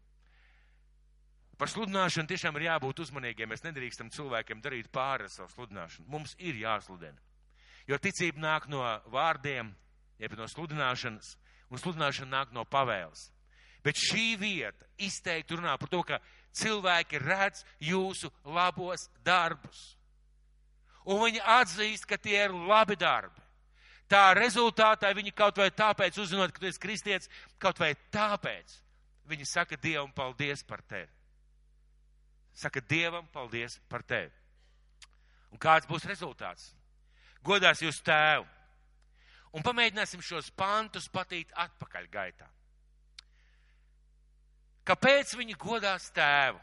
Par 1.62 1.70
sludināšanu 1.70 2.26
tiešām 2.32 2.56
ir 2.58 2.66
jābūt 2.72 3.04
uzmanīgiem. 3.04 3.52
Mēs 3.52 3.62
nedrīkstam 3.62 4.10
cilvēkiem 4.10 4.64
darīt 4.66 4.90
pāri 4.94 5.28
ar 5.28 5.30
savu 5.30 5.52
sludināšanu. 5.52 6.08
Mums 6.10 6.34
ir 6.42 6.58
jāsludina. 6.58 7.20
Jo 7.86 8.00
ticība 8.02 8.42
nāk 8.42 8.66
no 8.72 8.82
vārdiem, 9.14 9.70
jeb 10.22 10.34
no 10.40 10.48
sludināšanas, 10.50 11.36
un 11.70 11.82
sludināšana 11.82 12.32
nāk 12.34 12.56
no 12.56 12.66
pavēles. 12.66 13.28
Bet 13.86 13.98
šī 13.98 14.36
vieta 14.42 14.90
izteikti 15.02 15.58
runā 15.58 15.78
par 15.78 15.90
to, 15.90 16.02
ka 16.06 16.20
cilvēki 16.58 17.22
redz 17.22 17.64
jūsu 17.82 18.30
labos 18.46 19.08
darbus. 19.26 19.96
Un 21.06 21.22
viņi 21.24 21.42
atzīst, 21.62 22.06
ka 22.10 22.18
tie 22.22 22.44
ir 22.46 22.54
labi 22.54 22.98
darbi. 22.98 23.42
Tā 24.12 24.34
rezultātā 24.36 25.14
viņi 25.16 25.32
kaut 25.32 25.60
vai 25.62 25.70
tāpēc 25.72 26.18
uzzinot, 26.20 26.52
ka 26.52 26.60
tu 26.60 26.68
esi 26.68 26.82
kristietis, 26.84 27.30
kaut 27.62 27.80
vai 27.80 27.94
tāpēc 28.12 28.74
viņi 29.32 29.48
saka 29.48 29.78
Dievam 29.80 30.12
paldies 30.12 30.66
par 30.68 30.84
tevi. 30.84 31.08
Saka 32.54 32.84
Dievam 32.84 33.30
paldies 33.32 33.78
par 33.88 34.04
tevi. 34.04 34.34
Un 35.52 35.60
kāds 35.60 35.88
būs 35.88 36.08
rezultāts? 36.08 36.74
Godās 37.44 37.82
jūs 37.84 38.02
tēvu. 38.04 38.48
Un 39.56 39.64
pamēģināsim 39.64 40.24
šos 40.24 40.52
pantus 40.56 41.10
patīt 41.12 41.52
atpakaļ 41.60 42.08
gaitā. 42.12 42.48
Kāpēc 44.88 45.36
viņi 45.38 45.58
godās 45.60 46.10
tēvu? 46.16 46.60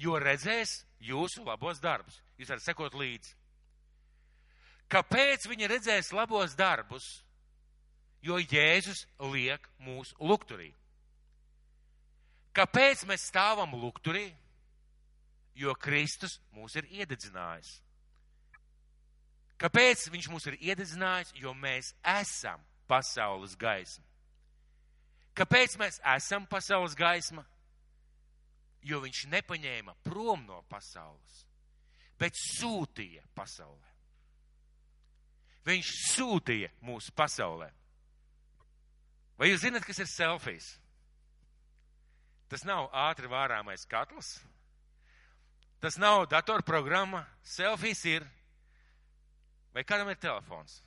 Jo 0.00 0.20
redzēs 0.20 0.82
jūsu 1.00 1.44
labos 1.44 1.80
darbus. 1.80 2.20
Jūs 2.36 2.52
varat 2.52 2.64
sekot 2.64 2.96
līdzi. 2.96 3.35
Kāpēc 4.92 5.48
viņi 5.50 5.68
redzēs 5.70 6.12
labos 6.14 6.54
darbus? 6.58 7.06
Jo 8.22 8.38
Jēzus 8.38 9.04
liek 9.32 9.66
mūsu 9.82 10.14
lukturī. 10.22 10.72
Kāpēc 12.56 13.04
mēs 13.06 13.26
stāvam 13.28 13.74
lukturī? 13.76 14.30
Jo 15.56 15.74
Kristus 15.74 16.38
mūs 16.54 16.76
ir 16.78 16.88
iededzinājis. 17.02 17.70
Kāpēc 19.60 20.06
viņš 20.12 20.28
mūs 20.32 20.46
ir 20.50 20.58
iededzinājis? 20.60 21.32
Jo 21.40 21.54
mēs 21.56 21.94
esam 22.16 22.62
pasaules 22.88 23.56
gaisma. 23.58 24.04
Kāpēc 25.36 25.76
mēs 25.80 25.98
esam 26.16 26.46
pasaules 26.48 26.96
gaisma? 26.96 27.44
Jo 28.86 29.02
viņš 29.02 29.26
nepaņēma 29.32 29.96
prom 30.06 30.46
no 30.46 30.62
pasaules, 30.70 31.42
bet 32.20 32.36
sūtīja 32.38 33.24
pasaulē. 33.34 33.95
Viņš 35.66 35.92
sūtīja 36.14 36.70
mūsu 36.86 37.12
pasaulē. 37.16 37.72
Vai 39.36 39.50
jūs 39.50 39.64
zināt, 39.66 39.84
kas 39.84 39.98
ir 40.00 40.08
selfijas? 40.08 40.68
Tas 42.48 42.62
nav 42.64 42.86
ātri 42.94 43.28
vārāmais 43.28 43.84
katls. 43.90 44.36
Tas 45.82 45.98
nav 45.98 46.28
datorprogramma. 46.30 47.24
Selfijas 47.42 48.04
ir. 48.08 48.26
Vai 49.74 49.84
kādam 49.84 50.08
ir 50.08 50.20
telefons? 50.22 50.78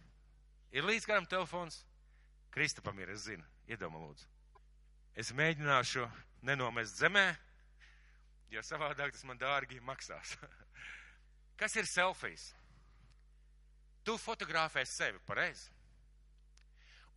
Ir 0.72 0.88
līdz 0.88 1.06
kādam 1.06 1.28
telefons? 1.30 1.84
Kristapam 2.56 2.98
ir, 3.04 3.12
es 3.14 3.28
zinu. 3.28 3.46
Iedomā 3.70 4.00
lūdzu. 4.02 4.26
Es 5.20 5.34
mēģināšu 5.36 6.08
nenomest 6.48 6.98
zemē, 7.02 7.26
jo 8.50 8.64
savādāk 8.66 9.12
tas 9.14 9.26
man 9.28 9.38
dārgi 9.38 9.82
maksās. 9.84 10.38
Kas 11.60 11.76
ir 11.76 11.90
selfijas? 11.90 12.54
Tu 14.10 14.16
fotografē 14.18 14.82
sevi, 14.90 15.20
pareizi? 15.22 15.68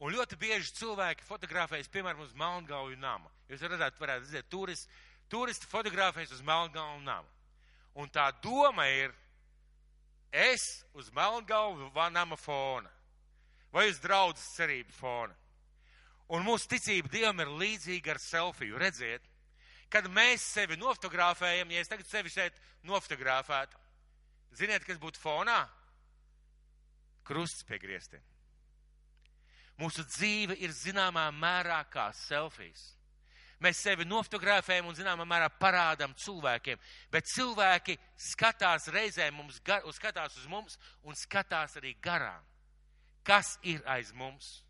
Un 0.04 0.12
ļoti 0.12 0.36
bieži 0.36 0.74
cilvēki 0.76 1.24
fotografējas, 1.24 1.88
piemēram, 1.88 2.20
uz 2.20 2.34
Melngauju 2.36 2.98
nama. 3.00 3.30
Jūs 3.48 3.64
redzat, 3.64 3.96
varētu 3.96 4.26
redzēt, 4.26 4.50
turisti, 4.52 4.92
turisti 5.32 5.70
fotografējas 5.72 6.34
uz 6.36 6.44
Melngauju 6.44 7.00
nama. 7.06 7.32
Un 7.96 8.12
tā 8.12 8.26
doma 8.44 8.90
ir, 8.92 9.16
es 10.36 10.84
uz 10.92 11.08
Melngauju 11.16 11.88
nama 12.12 12.36
fona 12.36 12.92
vai 13.72 13.88
uz 13.88 13.96
draudzes 14.04 14.52
cerību 14.58 14.92
fona. 14.92 15.32
Un 16.28 16.44
mūsu 16.44 16.68
ticība 16.76 17.08
Dievam 17.08 17.40
ir 17.40 17.56
līdzīga 17.56 18.12
ar 18.12 18.20
selfiju. 18.20 18.76
Redziet, 18.76 19.24
kad 19.88 20.12
mēs 20.12 20.44
sevi 20.44 20.76
nofotografējam, 20.76 21.72
ja 21.72 21.80
es 21.80 21.88
tagad 21.88 22.04
sevi 22.04 22.28
šeit 22.28 22.52
nofotografētu, 22.84 23.80
ziniet, 24.60 24.84
kas 24.84 25.00
būtu 25.00 25.24
fonā? 25.24 25.62
Krusts 27.26 27.64
pie 27.68 27.78
griestiem. 27.82 28.22
Mūsu 29.80 30.04
dzīve 30.04 30.56
ir 30.62 30.74
zināmā 30.76 31.28
mērā 31.34 31.80
kā 31.90 32.10
selfijas. 32.14 32.92
Mēs 33.62 33.78
sevi 33.78 34.04
nofotografējam 34.08 34.88
un, 34.90 34.96
zināmā 34.98 35.24
mērā, 35.28 35.46
parādām 35.60 36.16
cilvēkiem, 36.18 36.80
bet 37.14 37.28
cilvēki 37.30 37.94
skatās 38.18 38.88
reizē 38.90 39.28
mums, 39.30 39.60
gar, 39.62 39.86
skatās 39.94 40.34
uz 40.40 40.48
mums 40.50 40.78
un 41.06 41.14
skatās 41.18 41.78
arī 41.78 41.94
garām. 42.02 42.42
Kas 43.22 43.54
ir 43.62 43.84
aiz 43.86 44.10
mums? 44.18 44.64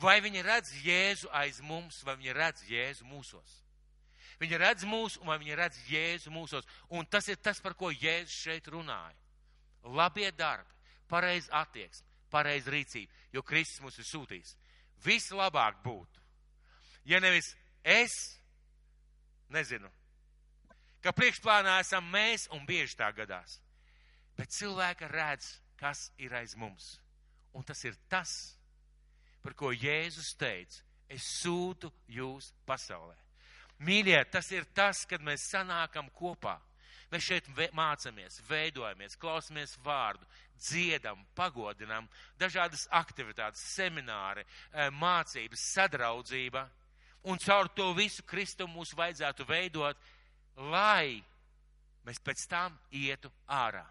Vai 0.00 0.18
viņi 0.24 0.42
redz 0.42 0.72
Jēzu 0.82 1.30
aiz 1.36 1.60
mums, 1.62 2.00
vai 2.02 2.16
viņi 2.18 2.34
redz 2.34 2.64
Jēzu 2.66 3.06
mūsos? 3.06 3.60
Viņi 4.40 4.58
redz 4.58 4.86
mūsu, 4.88 5.20
vai 5.28 5.36
viņi 5.38 5.58
redz 5.60 5.78
Jēzu 5.86 6.32
mūsos. 6.32 6.66
Un 6.88 7.06
tas 7.06 7.28
ir 7.28 7.38
tas, 7.38 7.60
par 7.60 7.76
ko 7.78 7.92
Jēzus 7.92 8.34
šeit 8.48 8.70
runāja. 8.72 9.14
Labie 9.84 10.30
darbi, 10.32 10.79
pareizi 11.10 11.50
attieksme, 11.52 12.06
pareizi 12.30 12.72
rīcība, 12.72 13.22
jo 13.34 13.42
Kristus 13.46 13.82
mūs 13.84 13.98
ir 13.98 14.08
sūtījis. 14.08 14.54
Vislabāk 15.04 15.80
būtu, 15.84 16.22
ja 17.08 17.20
nevis 17.20 17.54
es, 17.84 18.16
nezinu, 19.50 19.88
ka 21.02 21.14
priekšplānā 21.16 21.78
esam 21.80 22.06
mēs 22.12 22.46
un 22.54 22.66
bieži 22.68 22.98
tā 23.00 23.10
gadās, 23.16 23.58
bet 24.36 24.52
cilvēka 24.54 25.08
redz, 25.10 25.56
kas 25.80 26.10
ir 26.20 26.34
aiz 26.36 26.54
mums. 26.56 26.98
Un 27.56 27.64
tas 27.66 27.80
ir 27.84 27.96
tas, 28.08 28.30
par 29.42 29.56
ko 29.58 29.72
Jēzus 29.72 30.36
teica, 30.38 30.84
es 31.10 31.26
sūtu 31.40 31.90
jūs 32.06 32.52
pasaulē. 32.68 33.16
Mīļie, 33.80 34.18
tas 34.30 34.50
ir 34.52 34.68
tas, 34.76 35.06
kad 35.08 35.22
mēs 35.24 35.48
sanākam 35.50 36.10
kopā. 36.14 36.58
Mēs 37.10 37.26
šeit 37.26 37.48
mācāmies, 37.74 38.38
veidojamies, 38.46 39.16
klausamies 39.18 39.72
vārdu, 39.82 40.26
dziedam, 40.60 41.24
pagodinam, 41.36 42.08
dažādas 42.38 42.86
aktivitātes, 42.92 43.62
semināri, 43.74 44.44
eh, 44.72 44.90
mācības, 44.90 45.64
sadraudzība. 45.74 46.68
Un 47.24 47.38
caur 47.38 47.68
to 47.68 47.92
visu 47.94 48.22
Kristu 48.22 48.66
mums 48.68 48.94
vajadzētu 48.96 49.46
veidot, 49.46 49.96
lai 50.56 51.22
mēs 52.06 52.20
pēc 52.24 52.46
tam 52.48 52.78
ietu 52.90 53.30
ārā. 53.48 53.84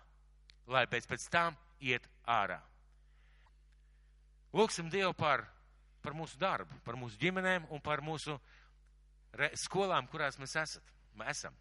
Lai 0.67 0.86
pēc, 0.86 1.05
pēc 1.09 1.30
tam 1.30 1.57
iet 1.80 2.05
ārā. 2.28 2.59
Lūksim 4.53 4.89
Dievu 4.89 5.13
par, 5.13 5.45
par 6.01 6.13
mūsu 6.17 6.38
darbu, 6.41 6.80
par 6.86 6.97
mūsu 6.97 7.20
ģimenēm 7.22 7.67
un 7.70 7.82
par 7.82 8.01
mūsu 8.01 8.39
re, 9.34 9.51
skolām, 9.57 10.07
kurās 10.09 10.39
mēs 10.41 10.55
esat, 10.57 10.93
esam. 11.30 11.53